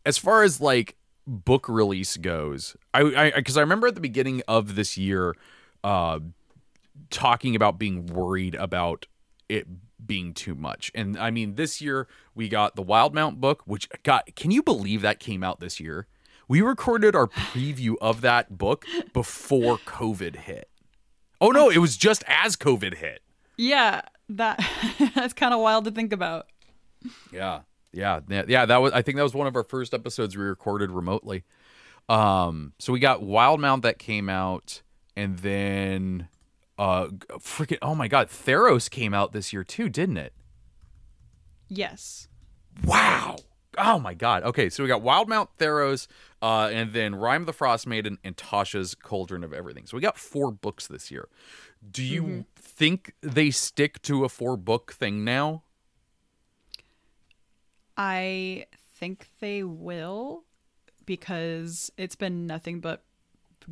[0.05, 0.95] as far as like
[1.27, 5.35] book release goes i i because I, remember at the beginning of this year
[5.83, 6.19] uh
[7.09, 9.05] talking about being worried about
[9.49, 9.67] it
[10.05, 10.91] being too much.
[10.95, 15.01] And I mean, this year we got the Wildemount book, which got can you believe
[15.01, 16.07] that came out this year?
[16.47, 20.69] We recorded our preview of that book before COVID hit.
[21.39, 23.21] Oh no, it was just as COVID hit.
[23.57, 24.59] Yeah, that
[25.15, 26.47] that's kind of wild to think about.
[27.31, 27.61] Yeah.
[27.93, 30.91] Yeah, yeah, that was I think that was one of our first episodes we recorded
[30.91, 31.43] remotely.
[32.09, 34.81] Um so we got Wildemount that came out
[35.15, 36.27] and then
[36.82, 37.07] uh
[37.39, 40.34] freaking oh my god, Theros came out this year too, didn't it?
[41.69, 42.27] Yes.
[42.84, 43.38] Wow.
[43.77, 44.43] Oh my god.
[44.43, 46.07] Okay, so we got Wildemount Theros,
[46.41, 49.86] uh, and then Rime of the Frostmaiden and Tasha's Cauldron of Everything.
[49.86, 51.29] So we got four books this year.
[51.89, 52.41] Do you Mm-hmm.
[52.55, 55.63] think they stick to a four book thing now?
[57.97, 58.65] I
[58.95, 60.43] think they will
[61.05, 63.03] because it's been nothing but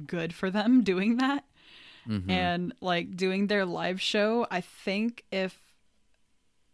[0.07, 1.45] good for them doing that.
[2.09, 2.31] Mm-hmm.
[2.31, 5.57] And like doing their live show, I think if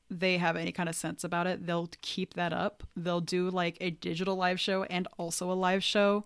[0.09, 2.83] they have any kind of sense about it, they'll keep that up.
[2.95, 6.25] They'll do like a digital live show and also a live show.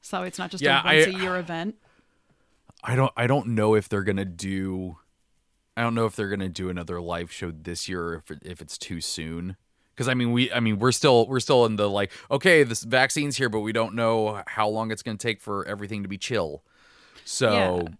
[0.00, 1.76] So it's not just Yeah, a once I- a year event.
[2.82, 4.98] I don't I don't know if they're gonna do
[5.76, 8.60] I don't know if they're gonna do another live show this year or if if
[8.60, 9.56] it's too soon.
[9.94, 12.82] Because I mean we I mean we're still we're still in the like okay this
[12.82, 16.18] vaccine's here but we don't know how long it's gonna take for everything to be
[16.18, 16.62] chill.
[17.24, 17.52] So
[17.86, 17.94] Yeah.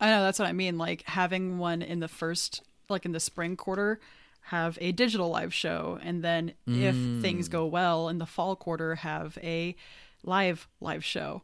[0.00, 0.78] I know that's what I mean.
[0.78, 4.00] Like having one in the first, like in the spring quarter,
[4.44, 7.52] have a digital live show, and then if things Mm.
[7.52, 9.76] go well in the fall quarter, have a
[10.24, 11.42] live live show.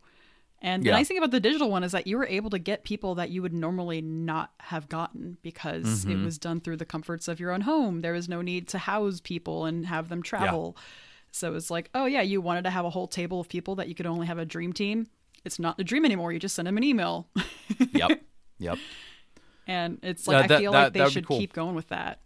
[0.62, 0.94] And the Yeah.
[0.96, 3.28] nice thing about the digital one is that you were able to get people that
[3.30, 6.10] you would normally not have gotten because Mm-hmm.
[6.12, 8.00] it was done through the comforts of your own home.
[8.00, 10.74] There was no need to house people and have them travel.
[11.30, 13.88] So it's like, oh yeah, you wanted to have a whole table of people that
[13.88, 15.06] you could only have a dream team.
[15.44, 16.32] It's not the dream anymore.
[16.32, 17.28] You just send them an email.
[17.92, 18.22] yep.
[18.58, 18.78] Yep.
[19.66, 21.38] And it's Uh, like I feel that- like they that should cool.
[21.38, 22.20] keep going with that.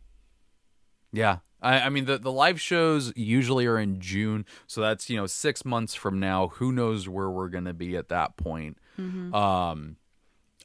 [1.12, 1.38] Yeah.
[1.62, 5.26] I, I mean the, the live shows usually are in June, so that's you know
[5.26, 6.48] six months from now.
[6.48, 8.78] Who knows where we're gonna be at that point?
[8.98, 9.96] Um,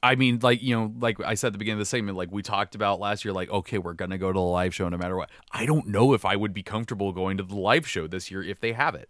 [0.03, 2.31] I mean, like you know, like I said at the beginning of the segment, like
[2.31, 4.97] we talked about last year, like okay, we're gonna go to the live show no
[4.97, 5.29] matter what.
[5.51, 8.41] I don't know if I would be comfortable going to the live show this year
[8.43, 9.09] if they have it.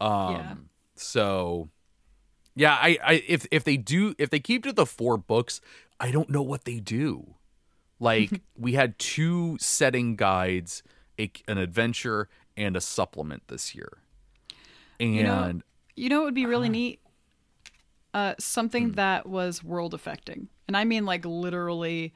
[0.00, 0.54] Um, Yeah.
[0.96, 1.68] so
[2.54, 5.60] yeah, I, I if if they do if they keep to the four books,
[6.00, 7.34] I don't know what they do.
[7.98, 10.82] Like we had two setting guides,
[11.18, 13.98] a, an adventure, and a supplement this year.
[15.00, 15.60] And know-
[15.96, 17.00] You know what would be really neat?
[18.14, 18.92] Uh, something Hmm.
[18.92, 20.48] that was world affecting.
[20.68, 22.12] And I mean like literally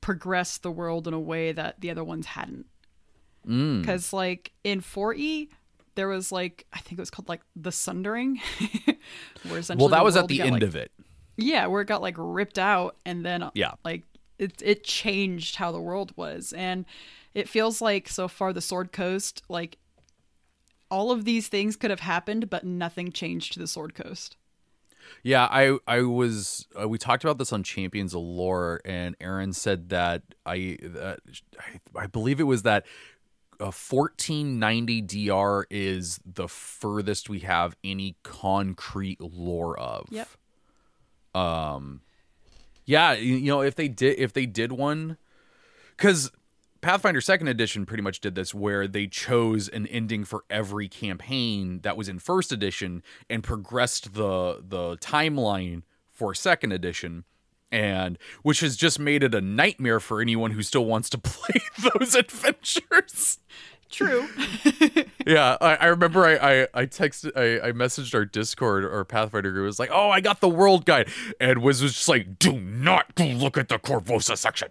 [0.00, 2.66] progress the world in a way that the other ones hadn't.
[3.46, 3.80] Mm.
[3.82, 5.48] Because like in 4E,
[6.00, 8.40] there was like I think it was called like the Sundering.
[9.48, 10.90] where essentially well, that was at the end like- of it.
[11.36, 13.72] Yeah, where it got like ripped out and then Yeah.
[13.84, 14.04] like
[14.38, 16.52] it it changed how the world was.
[16.54, 16.86] And
[17.34, 19.76] it feels like so far the Sword Coast, like
[20.90, 24.36] all of these things could have happened, but nothing changed to the Sword Coast.
[25.22, 29.52] Yeah, I I was uh, we talked about this on Champions of Lore, and Aaron
[29.52, 31.20] said that I that
[31.58, 32.84] I, I believe it was that
[33.60, 40.06] a 1490 DR is the furthest we have any concrete lore of.
[40.10, 40.28] Yep.
[41.34, 42.00] Um,
[42.86, 45.16] yeah, you, you know if they did if they did one,
[45.96, 46.32] because
[46.80, 51.80] Pathfinder Second Edition pretty much did this, where they chose an ending for every campaign
[51.82, 57.24] that was in First Edition and progressed the the timeline for Second Edition,
[57.72, 61.60] and which has just made it a nightmare for anyone who still wants to play
[61.94, 63.38] those adventures.
[63.90, 64.28] True.
[65.26, 69.52] Yeah, I, I remember I, I I texted I, I messaged our Discord or Pathfinder
[69.52, 69.62] group.
[69.62, 71.08] It was like, oh, I got the world guide,
[71.38, 74.68] and was was just like, do not go look at the Korvosa section.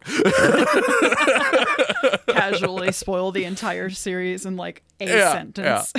[2.27, 5.93] Casually spoil the entire series in like a Yeah, sentence.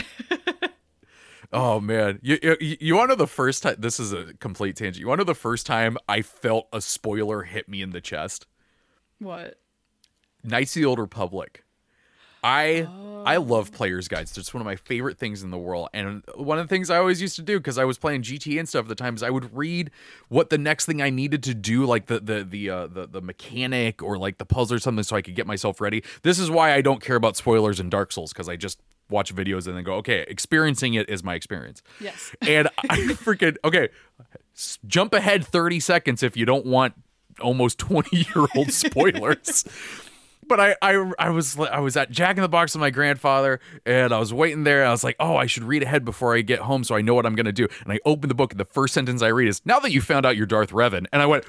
[1.52, 3.76] Oh man, you you, you want to know the first time?
[3.78, 5.00] This is a complete tangent.
[5.00, 8.00] You want to know the first time I felt a spoiler hit me in the
[8.00, 8.46] chest?
[9.18, 9.56] what?
[10.42, 11.64] Knights of the Old Republic.
[12.42, 12.88] I
[13.26, 14.36] I love players guides.
[14.38, 15.88] It's one of my favorite things in the world.
[15.92, 18.58] And one of the things I always used to do because I was playing GT
[18.58, 19.90] and stuff at the time is I would read
[20.28, 23.20] what the next thing I needed to do, like the the the uh, the, the
[23.20, 26.02] mechanic or like the puzzle or something, so I could get myself ready.
[26.22, 28.80] This is why I don't care about spoilers in Dark Souls because I just
[29.10, 31.82] watch videos and then go, okay, experiencing it is my experience.
[32.00, 32.34] Yes.
[32.50, 33.90] And I freaking okay,
[34.86, 36.94] jump ahead 30 seconds if you don't want
[37.40, 39.64] almost 20 year old spoilers.
[40.50, 43.60] but I, I I was I was at Jack in the Box with my grandfather,
[43.86, 44.84] and I was waiting there.
[44.84, 47.14] I was like, oh, I should read ahead before I get home, so I know
[47.14, 47.68] what I'm gonna do.
[47.84, 50.00] And I opened the book, and the first sentence I read is, "Now that you
[50.00, 51.44] found out you're Darth Revan," and I went,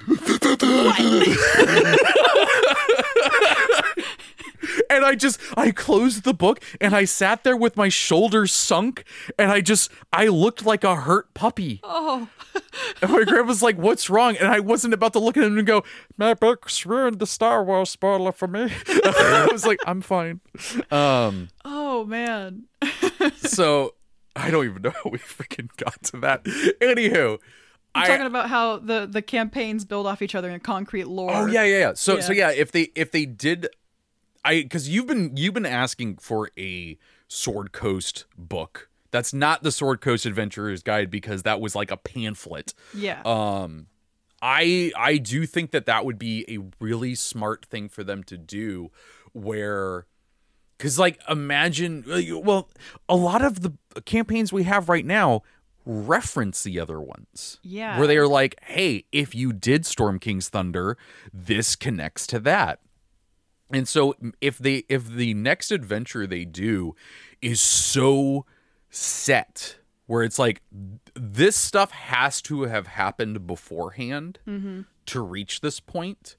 [4.92, 9.04] and I just I closed the book and I sat there with my shoulders sunk
[9.39, 11.80] and I just I looked like a hurt puppy.
[11.84, 12.28] Oh,
[13.02, 15.66] And my grandma's like, "What's wrong?" And I wasn't about to look at him and
[15.66, 15.84] go,
[16.18, 20.42] "My book's ruined the Star Wars spoiler for me." I was like, "I'm fine."
[20.92, 22.64] Um, oh man.
[23.38, 23.96] so
[24.36, 26.44] I don't even know how we freaking got to that.
[26.44, 27.39] Anywho,
[27.96, 31.32] I'm talking about how the the campaigns build off each other in concrete lore.
[31.34, 31.94] Oh yeah, yeah, yeah.
[31.96, 32.50] So so Yeah.
[32.50, 33.68] yeah, if they if they did
[34.44, 38.89] I cuz you've been you've been asking for a Sword Coast book.
[39.12, 42.74] That's not the Sword Coast Adventurer's Guide because that was like a pamphlet.
[42.94, 43.22] Yeah.
[43.26, 43.88] Um
[44.42, 48.38] I I do think that that would be a really smart thing for them to
[48.38, 48.92] do
[49.34, 50.08] where
[50.80, 52.04] cuz like imagine
[52.44, 52.70] well
[53.08, 53.74] a lot of the
[54.06, 55.44] campaigns we have right now
[55.86, 57.98] reference the other ones yeah.
[57.98, 60.98] where they are like, hey, if you did Storm King's Thunder,
[61.34, 62.80] this connects to that.
[63.74, 66.95] And so if they if the next adventure they do
[67.41, 68.45] is so
[68.89, 70.61] set where it's like
[71.13, 74.39] this stuff has to have happened beforehand
[75.05, 76.36] to reach this point.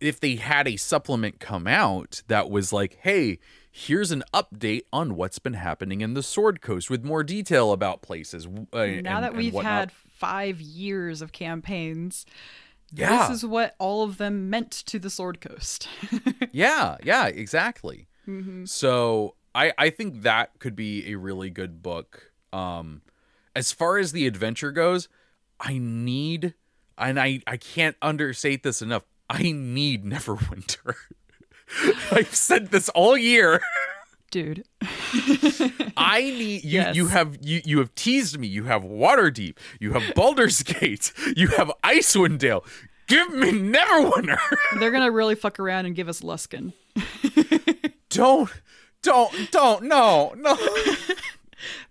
[0.00, 3.38] If they had a supplement come out that was like, hey,
[3.70, 8.02] here's an update on what's been happening in the Sword Coast with more detail about
[8.02, 8.46] places.
[8.46, 12.26] Uh, now and- that we've had five years of campaigns,
[12.94, 13.28] Yeah.
[13.28, 15.88] this is what all of them meant to the Sword Coast.
[16.52, 18.66] yeah yeah exactly Mm-hmm.
[18.66, 23.02] so i i think that could be a really good book um
[23.56, 25.08] as far as the adventure goes
[25.58, 26.54] i need
[26.96, 30.94] and i i can't understate this enough i need neverwinter
[32.12, 33.60] i've said this all year
[34.32, 34.64] Dude.
[35.94, 36.80] I need you.
[36.80, 36.96] Yes.
[36.96, 37.60] You have you.
[37.66, 38.46] You have teased me.
[38.46, 39.58] You have Waterdeep.
[39.78, 41.12] You have Baldur's Gate.
[41.36, 42.64] You have Icewind Dale.
[43.08, 44.38] Give me Neverwinter.
[44.80, 46.72] They're gonna really fuck around and give us Luskan.
[48.08, 48.50] don't,
[49.02, 49.82] don't, don't.
[49.84, 50.56] No, no.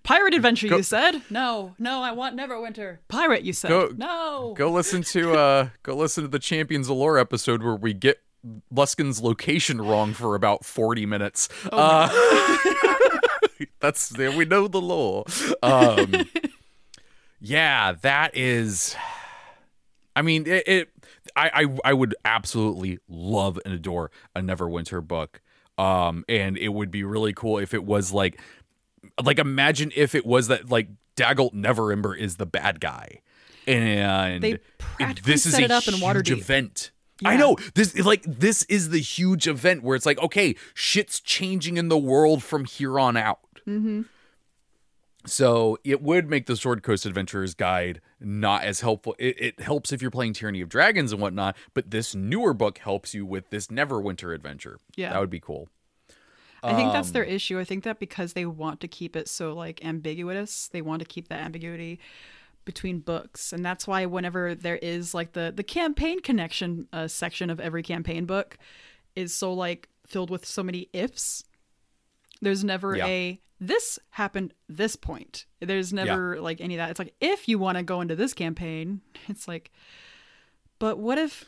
[0.02, 1.22] Pirate adventure, you said?
[1.30, 2.98] No, no, I want Neverwinter.
[3.08, 3.70] Pirate, you said?
[3.70, 4.56] Go- no.
[4.58, 8.20] Go listen to uh go listen to the Champions of Lore episode where we get
[8.74, 11.48] Luskan's location wrong for about 40 minutes.
[11.72, 12.10] uh
[13.80, 15.24] That's there we know the law.
[15.62, 16.26] Um
[17.40, 18.96] Yeah, that is
[20.16, 20.90] I mean it, it
[21.36, 25.42] I, I I would absolutely love and adore a Neverwinter book.
[25.78, 28.40] Um and it would be really cool if it was like
[29.24, 33.22] like imagine if it was that like Dagult Neverember is the bad guy.
[33.68, 36.38] And They practically this is set a it up in huge Waterdeep.
[36.38, 36.92] event.
[37.24, 41.78] I know this like this is the huge event where it's like okay shit's changing
[41.78, 43.40] in the world from here on out.
[43.68, 44.02] Mm-hmm.
[45.26, 49.16] So it would make the Sword Coast Adventurers Guide not as helpful.
[49.20, 52.80] It, it helps if you're playing Tyranny of Dragons and whatnot, but this newer book
[52.80, 54.80] helps you with this Neverwinter adventure.
[54.96, 55.14] Yeah.
[55.14, 55.70] that would be cool.
[56.64, 57.60] I think that's Um, their issue.
[57.60, 61.06] I think that because they want to keep it so like ambiguous, they want to
[61.06, 62.00] keep that ambiguity
[62.66, 67.50] between books, and that's why whenever there is like the the campaign connection uh, section
[67.50, 68.58] of every campaign book
[69.16, 71.44] is so like filled with so many ifs.
[72.42, 73.06] There's never Yeah.
[73.08, 75.46] a this happened this point.
[75.60, 76.90] There's never like any of that.
[76.90, 79.72] It's like if you want to go into this campaign, it's like,
[80.80, 81.46] but what if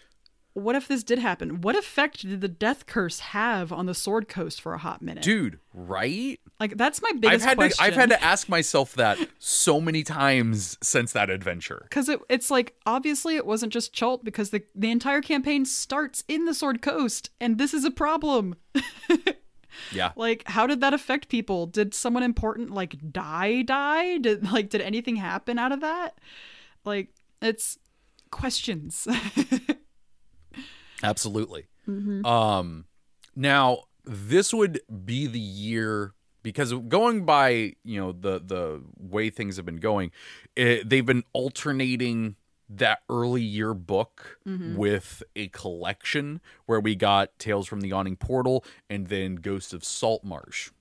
[0.54, 1.62] what if this did happen?
[1.62, 5.24] What effect did the death curse have on the Sword Coast for a hot minute?
[5.24, 6.40] Dude, right?
[6.60, 7.78] Like that's my I've biggest had question.
[7.78, 11.88] to I've had to ask myself that so many times since that adventure.
[11.90, 16.24] because it, it's like obviously it wasn't just Chult because the the entire campaign starts
[16.28, 18.56] in the Sword Coast and this is a problem.
[19.92, 20.12] Yeah.
[20.16, 21.66] Like how did that affect people?
[21.66, 24.18] Did someone important like die die?
[24.20, 26.20] Did like did anything happen out of that?
[26.86, 27.10] Like
[27.42, 27.80] it's
[28.32, 29.08] questions.
[31.04, 31.68] Absolutely.
[31.88, 32.26] Mm-hmm.
[32.26, 32.86] Um,
[33.36, 39.58] now this would be the year because going by you know the the way things
[39.58, 40.12] have been going,
[40.56, 42.36] it, they've been alternating
[42.70, 44.76] that early year book mm-hmm.
[44.76, 49.84] with a collection where we got Tales from the Yawning Portal and then Ghost of
[49.84, 50.72] Saltmarsh.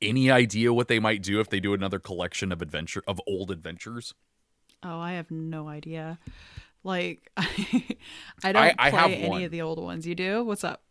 [0.00, 3.50] Any idea what they might do if they do another collection of adventure of old
[3.50, 4.14] adventures?
[4.82, 6.18] oh, I have no idea.
[6.84, 7.96] Like I
[8.42, 9.42] I don't I- I play have any one.
[9.44, 10.06] of the old ones.
[10.06, 10.44] You do?
[10.44, 10.82] What's up?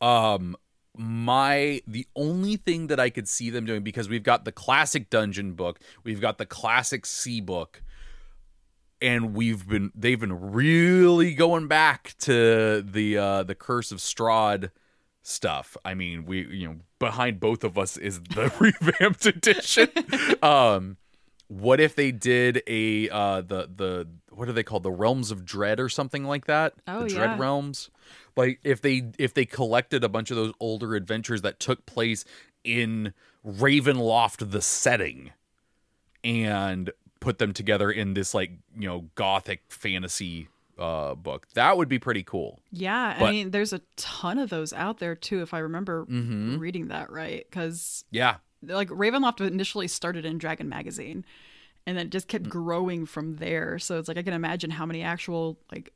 [0.00, 0.56] um
[0.96, 5.08] my the only thing that I could see them doing because we've got the classic
[5.10, 7.82] dungeon book, we've got the classic sea book.
[9.00, 14.70] and we've been they've been really going back to the uh the Curse of Strahd
[15.22, 15.76] stuff.
[15.84, 19.88] I mean, we you know behind both of us is the revamped edition.
[20.42, 20.96] um,
[21.50, 25.44] what if they did a uh the the what are they called the realms of
[25.44, 26.74] dread or something like that?
[26.86, 27.38] Oh, the dread yeah.
[27.38, 27.90] realms.
[28.36, 32.24] Like if they if they collected a bunch of those older adventures that took place
[32.62, 33.12] in
[33.44, 35.32] Ravenloft the setting
[36.22, 40.46] and put them together in this like, you know, gothic fantasy
[40.78, 41.48] uh book.
[41.54, 42.60] That would be pretty cool.
[42.70, 46.60] Yeah, I mean, there's a ton of those out there too, if I remember Mhm.
[46.60, 47.44] reading that right.
[47.50, 48.36] Because Yeah.
[48.62, 51.24] Like Ravenloft initially started in Dragon Magazine,
[51.86, 52.50] and then it just kept hmm.
[52.50, 53.78] growing from there.
[53.78, 55.92] So it's like I can imagine how many actual like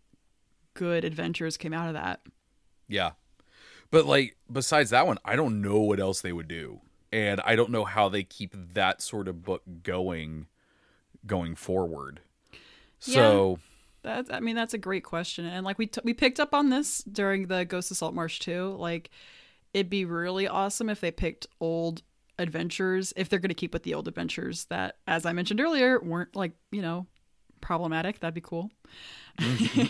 [0.75, 2.21] good adventures came out of that.
[2.89, 3.13] Yeah.
[3.91, 6.81] But like besides that one, I don't know what else they would do.
[7.13, 10.47] And I don't know how they keep that sort of book going
[11.27, 12.21] going forward.
[12.99, 13.59] So,
[14.03, 16.71] That's I mean that's a great question, and like we t- we picked up on
[16.71, 18.77] this during the Ghost of Salt Marsh too.
[18.79, 19.11] Like
[19.73, 22.03] it'd be really awesome if they picked old
[22.39, 26.01] adventures if they're going to keep with the old adventures that, as I mentioned earlier,
[26.01, 27.07] weren't like you know
[27.61, 28.21] problematic.
[28.21, 28.71] That'd be cool,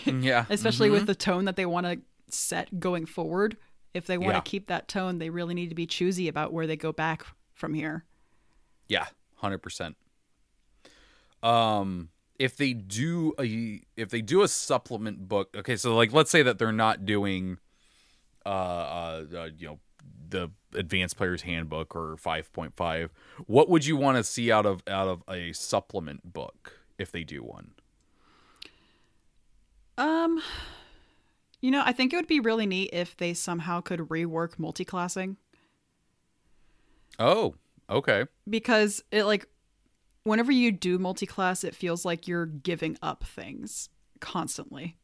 [0.05, 0.45] yeah.
[0.49, 3.57] especially with the tone that they want to set going forward.
[3.93, 4.41] If they want to Yeah.
[4.41, 7.73] keep that tone, they really need to be choosy about where they go back from
[7.73, 8.03] here.
[8.87, 9.07] Yeah,
[9.41, 9.95] 100%.
[11.43, 16.29] Um if they do a if they do a supplement book, okay, so like let's
[16.31, 17.59] say that they're not doing
[18.45, 19.79] uh uh, uh you know
[20.29, 23.09] the advanced player's handbook or 5.5
[23.47, 27.23] what would you want to see out of out of a supplement book if they
[27.23, 27.71] do one
[29.97, 30.41] Um,
[31.61, 35.37] you know, I think it would be really neat if they somehow could rework multiclassing.
[37.17, 37.55] oh
[37.89, 39.47] okay because it like
[40.23, 43.87] whenever you do multi-class it feels like you're giving up things
[44.19, 44.97] constantly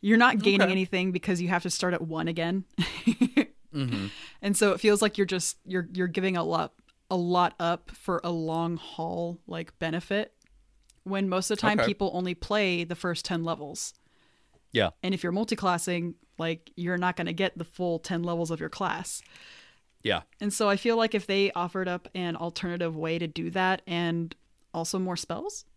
[0.00, 0.72] you're not gaining Okay.
[0.72, 2.64] anything because you have to start at one again
[3.74, 4.06] mm-hmm.
[4.42, 6.72] and so it feels like you're just you're you're giving a lot
[7.10, 10.32] a lot up for a long haul like benefit
[11.04, 11.86] when most of the time Okay.
[11.86, 13.94] people only play the first 10 levels
[14.72, 18.50] yeah and if you're multi-classing like you're not going to get the full 10 levels
[18.50, 19.22] of your class
[20.02, 23.50] yeah and so I feel like if they offered up an alternative way to do
[23.50, 24.34] that and
[24.72, 25.64] also more spells.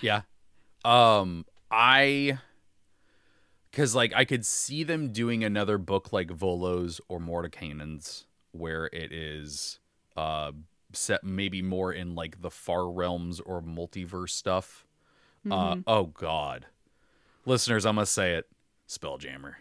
[0.00, 0.22] Yeah.
[0.84, 2.38] Um I
[3.72, 9.12] cuz like I could see them doing another book like Volos or Mordenkainen's where it
[9.12, 9.78] is
[10.16, 10.52] uh
[10.92, 14.86] set maybe more in like the far realms or multiverse stuff.
[15.50, 16.66] Uh oh god.
[17.46, 18.46] Listeners, I'm going to say it.
[18.88, 19.54] Spelljammer.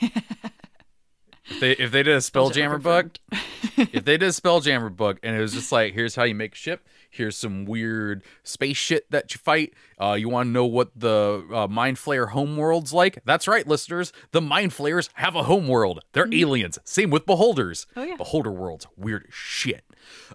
[0.00, 3.18] if they if they did a Spelljammer book,
[3.76, 6.54] if they did a Spelljammer book and it was just like, here's how you make
[6.54, 9.74] a ship, here's some weird space shit that you fight.
[10.00, 13.18] Uh, you want to know what the uh, Mind Flayer homeworld's like?
[13.24, 14.12] That's right, listeners.
[14.32, 16.00] The Mind Flayers have a homeworld.
[16.12, 16.78] They're aliens.
[16.84, 17.86] Same with Beholders.
[17.96, 18.16] Oh, yeah.
[18.16, 19.84] Beholder world's weird shit.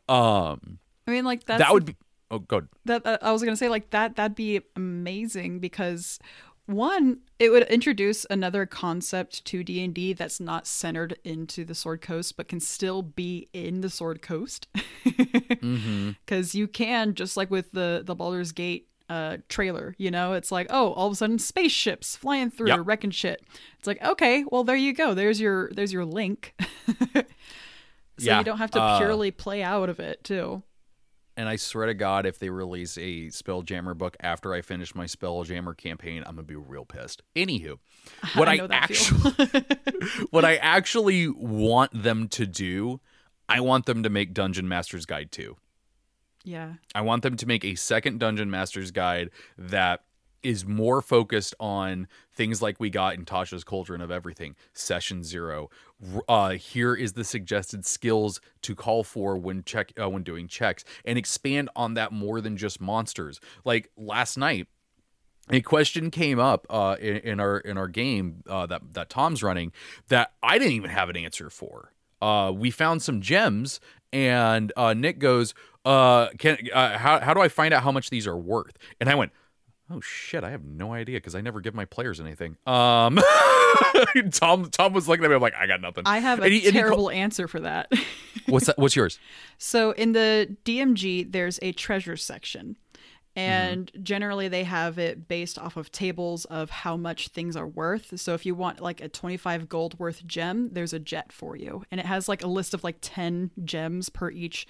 [0.08, 1.96] Um, I mean, like that's that would be.
[2.32, 2.68] Oh, good.
[2.86, 6.20] that uh, I was gonna say like that that'd be amazing because
[6.66, 11.76] one it would introduce another concept to D and D that's not centered into the
[11.76, 14.68] Sword Coast but can still be in the Sword Coast.
[15.05, 16.11] Mm-hmm.
[16.26, 20.34] because you can just like with the the Baldur's Gate uh trailer you know?
[20.34, 22.80] It's like oh all of a sudden spaceships flying through Yep.
[22.84, 23.43] wrecking shit.
[23.78, 25.13] It's like okay well there you go.
[25.13, 26.55] There's your there's your link.
[28.18, 30.63] So Yeah, you don't have to uh, purely play out of it too
[31.38, 35.06] And I swear to God, if they release a Spelljammer book after I finish my
[35.06, 37.24] Spelljammer campaign, I'm gonna be real pissed.
[37.36, 37.80] Anywho,
[38.36, 39.32] what I I, actually
[40.30, 43.02] what I actually want them to do,
[43.50, 45.56] I want them to make Dungeon Master's Guide 2.
[46.46, 50.04] yeah I want them to make a second Dungeon Master's Guide that
[50.44, 55.70] is more focused on things like we got in Tasha's Cauldron of Everything, Session Zero.
[56.28, 60.84] Uh, here is the suggested skills to call for when check uh, when doing checks,
[61.06, 63.39] and expand on that more than just monsters.
[63.64, 64.68] Like last night,
[65.50, 69.41] a question came up uh, in, in our in our game uh, that that Tom's
[69.41, 69.72] running
[70.10, 71.93] that I didn't even have an answer for.
[72.22, 73.80] Uh, we found some gems,
[74.12, 75.54] and uh, Nick goes,
[75.86, 79.10] uh, "Can uh, how how do I find out how much these are worth?" And
[79.10, 79.32] I went,
[79.90, 83.20] "Oh shit, I have no idea because I never give my players anything." Um,
[84.32, 85.36] Tom Tom was looking at me.
[85.36, 87.92] I'm like, "I got nothing." I have a he- terrible answer for that.
[88.48, 88.78] what's that?
[88.78, 89.20] What's yours?
[89.58, 92.78] So in the DMG, there's a treasure section.
[93.38, 98.18] And generally, they have it based off of tables of how much things are worth.
[98.18, 101.84] So, if you want like a 25 gold worth gem, there's a jet for you.
[101.92, 104.66] And it has like a list of like 10 gems per each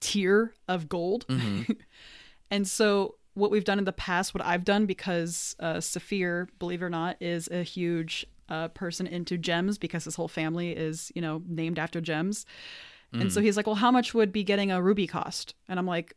[0.00, 1.26] tier of gold.
[2.50, 6.82] and so, what we've done in the past, what I've done, because uh, Saphir, believe
[6.82, 11.12] it or not, is a huge uh, person into gems because his whole family is,
[11.14, 12.44] you know, named after gems.
[13.12, 15.54] And so he's like, well, how much would be getting a ruby cost?
[15.68, 16.14] And I'm like,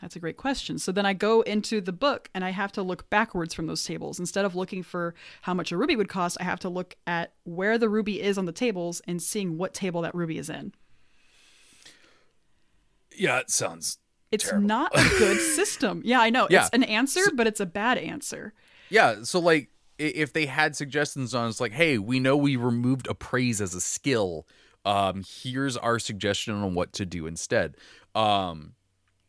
[0.00, 0.78] that's a great question.
[0.78, 3.84] So then I go into the book and I have to look backwards from those
[3.84, 4.18] tables.
[4.18, 7.34] Instead of looking for how much a ruby would cost, I have to look at
[7.44, 10.72] where the ruby is on the tables and seeing what table that ruby is in.
[13.14, 13.98] Yeah, it sounds.
[14.32, 14.66] It's Terrible.
[14.66, 16.02] not a good system.
[16.04, 16.48] Yeah, I know.
[16.50, 16.62] Yeah.
[16.62, 18.54] It's an answer, but it's a bad answer.
[18.88, 19.68] Yeah, so like
[19.98, 23.80] if they had suggestions on it's like, hey, we know we removed appraise as a
[23.80, 24.46] skill.
[24.84, 27.76] Um, here's our suggestion on what to do instead.
[28.14, 28.72] Um,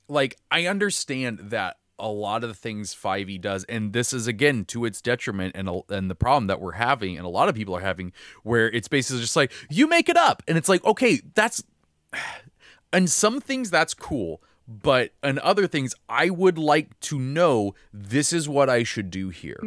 [0.08, 4.66] like I understand that a lot of the things 5e does and this is again
[4.66, 7.76] to its detriment and and the problem that we're having and a lot of people
[7.76, 11.22] are having where it's basically just like you make it up and it's like okay
[11.36, 11.64] that's
[12.93, 18.32] and some things that's cool but and other things i would like to know this
[18.32, 19.59] is what i should do here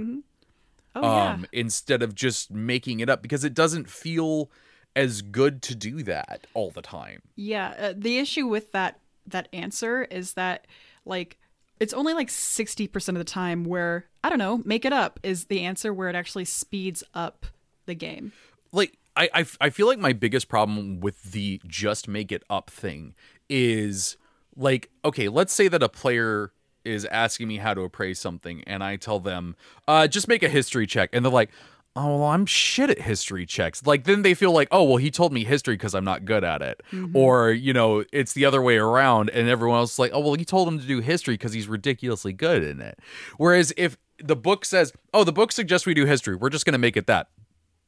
[0.94, 1.32] Oh yeah.
[1.34, 4.51] um instead of just making it up because it doesn't feel
[4.94, 9.49] as good to do that all the time Yeah, uh, the issue with that that
[9.53, 10.66] answer is that
[11.05, 11.36] like
[11.78, 15.44] it's only like 60% of the time where I don't know, make it up is
[15.44, 17.44] the answer where it actually speeds up
[17.84, 18.32] the game.
[18.72, 22.70] like I, I I feel like my biggest problem with the just make it up
[22.70, 23.14] thing
[23.51, 24.16] is
[24.57, 26.52] like okay, let's say that a player
[26.84, 29.57] is asking me how to appraise something and I tell them,
[29.88, 31.50] uh just make a history check and they're like,
[31.96, 35.11] "Oh, well, I'm shit at history checks." Like then they feel like, "Oh, well, he
[35.11, 36.82] told me history cuz I'm not good at it."
[37.14, 40.34] Or, you know, it's the other way around and everyone else is like, "Oh, well,
[40.34, 42.98] he told him to do history cuz he's ridiculously good in it."
[43.36, 46.36] Whereas if the book says, "Oh, the book suggests we do history.
[46.36, 47.28] We're just going to make it that."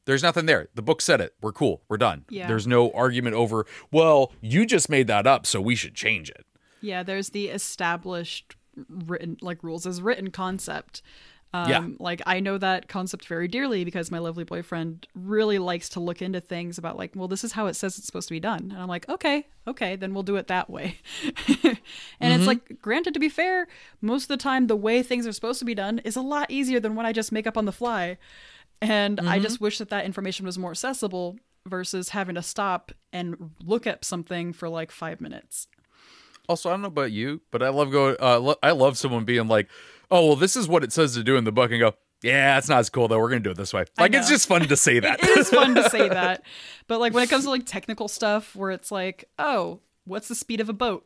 [0.05, 0.69] There's nothing there.
[0.73, 1.35] The book said it.
[1.41, 1.83] We're cool.
[1.87, 2.25] We're done.
[2.29, 2.47] Yeah.
[2.47, 6.45] There's no argument over, well, you just made that up, so we should change it.
[6.81, 8.55] Yeah, there's the established
[8.87, 11.01] written like rules as written concept.
[11.51, 11.87] Um, Yeah.
[11.99, 16.21] Like I know that concept very dearly because my lovely boyfriend really likes to look
[16.21, 18.69] into things about like, well, this is how it says it's supposed to be done,
[18.71, 20.99] and I'm like, okay, okay, then we'll do it that way.
[21.63, 21.77] and
[22.33, 23.67] it's like, granted, to be fair,
[23.99, 26.51] most of the time the way things are supposed to be done is a lot
[26.51, 28.17] easier than what I just make up on the fly,
[28.81, 33.51] and I just wish that that information was more accessible versus having to stop and
[33.65, 35.67] look at something for like five minutes.
[36.49, 38.15] Also, I don't know about you, but I love going.
[38.19, 39.69] Uh, lo- I love someone being like,
[40.11, 41.93] "Oh, well, this is what it says to do in the book," and go,
[42.23, 43.19] "Yeah, it's not as cool though.
[43.19, 45.23] We're gonna do it this way." Like, it's just fun to say that.
[45.23, 46.43] it is fun to say that.
[46.87, 50.35] But like when it comes to like technical stuff where it's like, oh, what's the
[50.35, 51.05] speed of a boat?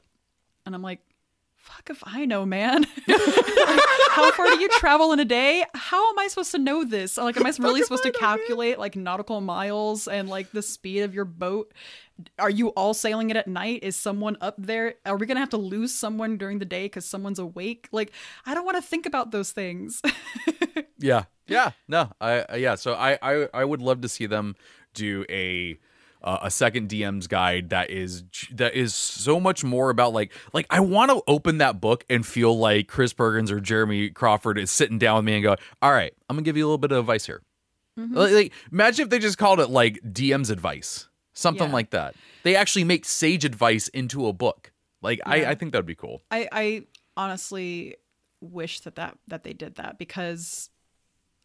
[0.65, 1.01] And I'm like,
[1.63, 2.83] fuck if I know, man.
[3.07, 5.63] How far do you travel in a day?
[5.73, 7.17] How am I supposed to know this?
[7.17, 10.61] Like, am I really supposed I to know, calculate like nautical miles and like the
[10.61, 11.73] speed of your boat?
[12.37, 13.79] Are you all sailing it at night?
[13.83, 14.95] Is someone up there?
[15.05, 17.87] Are we gonna have to lose someone during the day because someone's awake?
[17.91, 18.11] Like,
[18.45, 20.01] I don't want to think about those things.
[21.03, 22.75] Yeah, yeah, no, I yeah.
[22.75, 24.55] So I I I would love to see them
[24.93, 25.77] do a
[26.23, 30.65] uh, a second DM's guide that is that is so much more about like like
[30.69, 34.71] I want to open that book and feel like Chris Perkins or Jeremy Crawford is
[34.71, 36.91] sitting down with me and go, all right, I'm gonna give you a little bit
[36.91, 37.41] of advice here.
[37.95, 41.73] Like, like, imagine if they just called it like DM's advice, something Yeah.
[41.73, 42.15] like that.
[42.41, 44.71] They actually make sage advice into a book.
[45.01, 46.21] Like I I think that'd be cool.
[46.31, 46.83] I, I
[47.17, 47.95] honestly
[48.41, 50.69] wish that, that that they did that because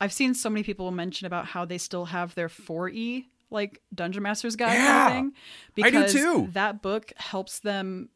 [0.00, 4.22] I've seen so many people mention about how they still have their 4E like Dungeon
[4.22, 5.06] Master's Guide kind Yeah.
[5.06, 5.32] of thing.
[5.84, 6.48] I do Because too.
[6.52, 8.08] that book helps them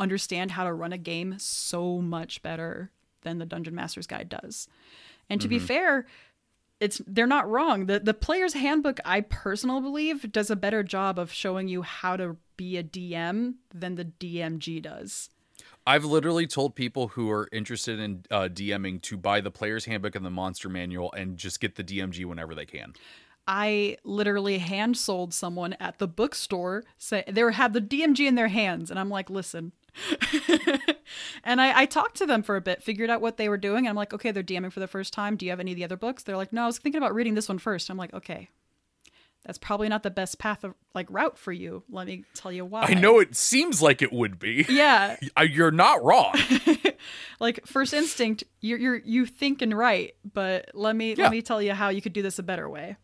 [0.00, 2.90] understand how to run a game so much better
[3.22, 4.68] than the Dungeon Master's Guide does.
[5.28, 6.06] And to be fair,
[6.80, 7.86] it's they're not wrong.
[7.86, 12.16] The the player's handbook, I personally believe, does a better job of showing you how
[12.16, 15.30] to be a DM than the DMG does.
[15.86, 20.14] I've literally told people who are interested in uh, DMing to buy the player's handbook
[20.14, 22.92] and the monster manual and just get the DMG whenever they can.
[23.48, 26.84] I literally hand sold someone at the bookstore.
[26.98, 29.72] Say they were had the DMG in their hands, and I'm like, listen.
[31.44, 33.78] and I, I talked to them for a bit, figured out what they were doing.
[33.86, 35.36] And I'm like, okay, they're DMing for the first time.
[35.36, 36.22] Do you have any of the other books?
[36.22, 37.88] They're like, no, I was thinking about reading this one first.
[37.90, 38.50] I'm like, okay,
[39.46, 41.82] that's probably not the best path of like route for you.
[41.90, 42.82] Let me tell you why.
[42.82, 44.66] I know it seems like it would be.
[44.68, 46.34] Yeah, You're not wrong.
[47.40, 51.24] like first instinct, you're you're you thinking right, but let me Yeah.
[51.24, 52.96] let me tell you how you could do this a better way.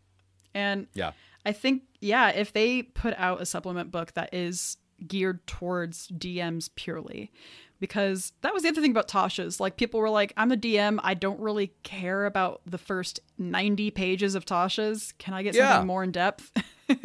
[0.55, 1.11] And yeah.
[1.45, 6.69] I think, yeah, if they put out a supplement book that is geared towards DMs
[6.75, 7.31] purely,
[7.79, 9.59] because that was the other thing about Tasha's.
[9.59, 10.97] Like, people were like, I'm a DM.
[11.03, 15.13] I don't really care about the first 90 pages of Tasha's.
[15.19, 15.73] Can I get Yeah.
[15.73, 16.51] something more in depth?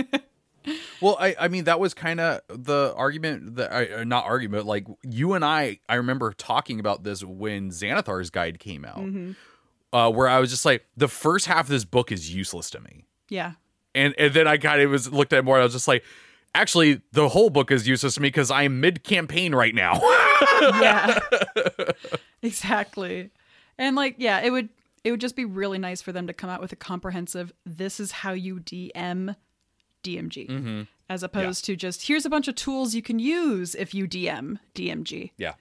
[1.01, 4.67] Well, I, I mean, that was kind of the argument that I, uh, not argument,
[4.67, 9.03] like you and I, I remember talking about this when Xanathar's guide came out,
[9.95, 12.81] uh, where I was just like, the first half of this book is useless to
[12.81, 13.07] me.
[13.31, 13.53] Yeah.
[13.95, 15.59] And, and then I kind of was looked at more.
[15.59, 16.05] I was just like,
[16.55, 20.01] actually, the whole book is useless to me because I'm mid campaign right now.
[20.61, 21.19] yeah
[22.43, 23.31] exactly
[23.79, 24.69] and like yeah it would
[25.05, 28.01] it would just be really nice for them to come out with a comprehensive this
[28.01, 29.35] is how you dm
[30.03, 30.83] dmg mm-hmm.
[31.09, 34.59] as opposed to just here's a bunch of tools you can use if you dm
[34.75, 35.55] dmg yeah.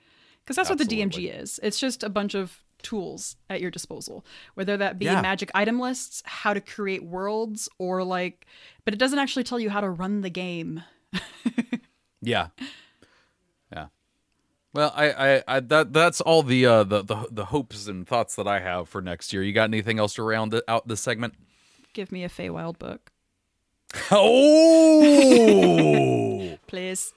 [0.43, 1.27] because that's what the Absolutely.
[1.27, 4.25] dmg is it's just a bunch of tools at your disposal
[4.55, 5.21] whether that be Yeah.
[5.21, 8.45] magic item lists how to create worlds or like
[8.85, 10.83] but it doesn't actually tell you how to run the game
[12.21, 12.47] Yeah.
[13.71, 13.87] Yeah.
[14.73, 18.35] Well, I, I, I that that's all the, uh, the the the hopes and thoughts
[18.35, 19.41] that I have for next year.
[19.41, 21.33] You got anything else to round it out this segment?
[21.93, 23.11] give me a Feywild book
[24.89, 27.13] Oh, please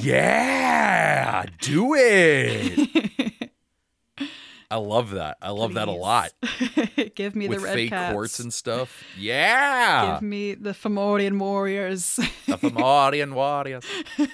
[0.00, 3.10] yeah, do it.
[4.72, 5.36] I love that.
[5.42, 6.32] I love that a lot.
[7.14, 8.12] give me With the red fake cats.
[8.14, 9.04] quartz and stuff.
[9.18, 10.14] Yeah.
[10.14, 12.16] Give me the Fomorian warriors.
[12.46, 13.84] the Fomorian warriors.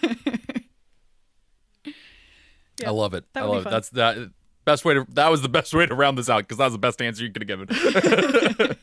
[2.80, 3.24] Yeah, I love it.
[3.34, 3.70] I love it.
[3.70, 4.30] That's that
[4.64, 6.74] best way to that was the best way to round this out because that was
[6.74, 8.76] the best answer you could have given.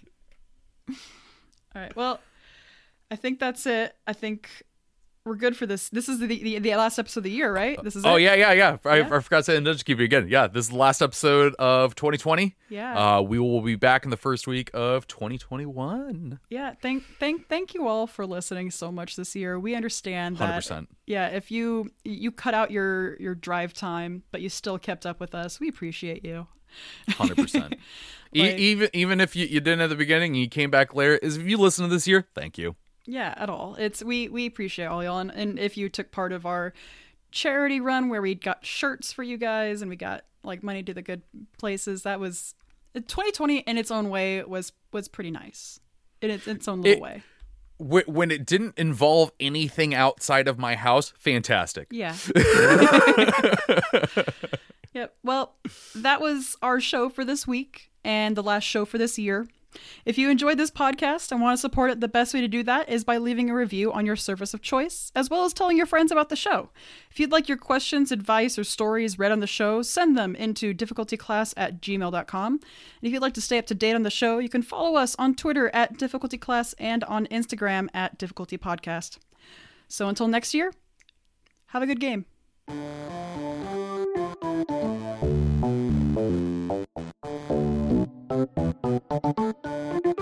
[1.74, 1.96] All right.
[1.96, 2.20] Well,
[3.10, 3.96] I think that's it.
[4.06, 4.50] I think
[5.26, 5.90] we're good for this.
[5.90, 7.82] This is the the, the last episode of the year, right?
[7.84, 8.22] This is oh it?
[8.22, 8.78] yeah, yeah, yeah.
[8.86, 9.10] I, Yeah.
[9.12, 10.28] I forgot to say and just keep it again.
[10.30, 12.56] Yeah, this is the last episode of 2020.
[12.70, 13.18] Yeah.
[13.18, 16.40] Uh, we will be back in the first week of 2021.
[16.50, 16.74] Yeah.
[16.80, 19.60] Thank thank thank you all for listening so much this year.
[19.60, 20.88] We understand that 100%.
[21.08, 25.20] yeah, if you you cut out your your drive time, but you still kept up
[25.20, 26.48] with us, we appreciate you.
[27.10, 27.76] Hundred percent.
[28.34, 31.16] Like- Even even if you, you didn't at the beginning and you came back later,
[31.16, 32.76] is if you listen to this year, thank you.
[33.08, 33.76] Yeah, at all.
[33.76, 36.74] It's we we appreciate all y'all, and, and if you took part of our
[37.32, 40.94] charity run where we got shirts for you guys and we got like money to
[40.94, 41.22] the good
[41.58, 42.56] places, that was
[42.96, 45.80] 2020 in its own way was was pretty nice
[46.22, 47.24] in its, its own little It- way.
[47.78, 51.88] Wh- When it didn't involve anything outside of my house, fantastic.
[51.92, 52.16] Yeah.
[54.94, 55.16] yep.
[55.24, 55.56] Well,
[55.96, 59.48] that was our show for this week and the last show for this year.
[60.06, 62.64] If you enjoyed this podcast and want to support it, the best way to do
[62.64, 65.78] that is by leaving a review on your service of choice, as well as telling
[65.78, 66.70] your friends about the show.
[67.10, 70.74] If you'd like your questions, advice, or stories read on the show, send them into
[70.74, 72.54] difficultyclass at gmail.com.
[72.54, 72.62] And
[73.02, 75.16] if you'd like to stay up to date on the show, you can follow us
[75.18, 79.18] on Twitter at difficultyclass and on Instagram at difficultypodcast.
[79.88, 80.74] So until next year,
[81.68, 82.26] have a good game.
[88.30, 88.50] Thank
[90.06, 90.15] you.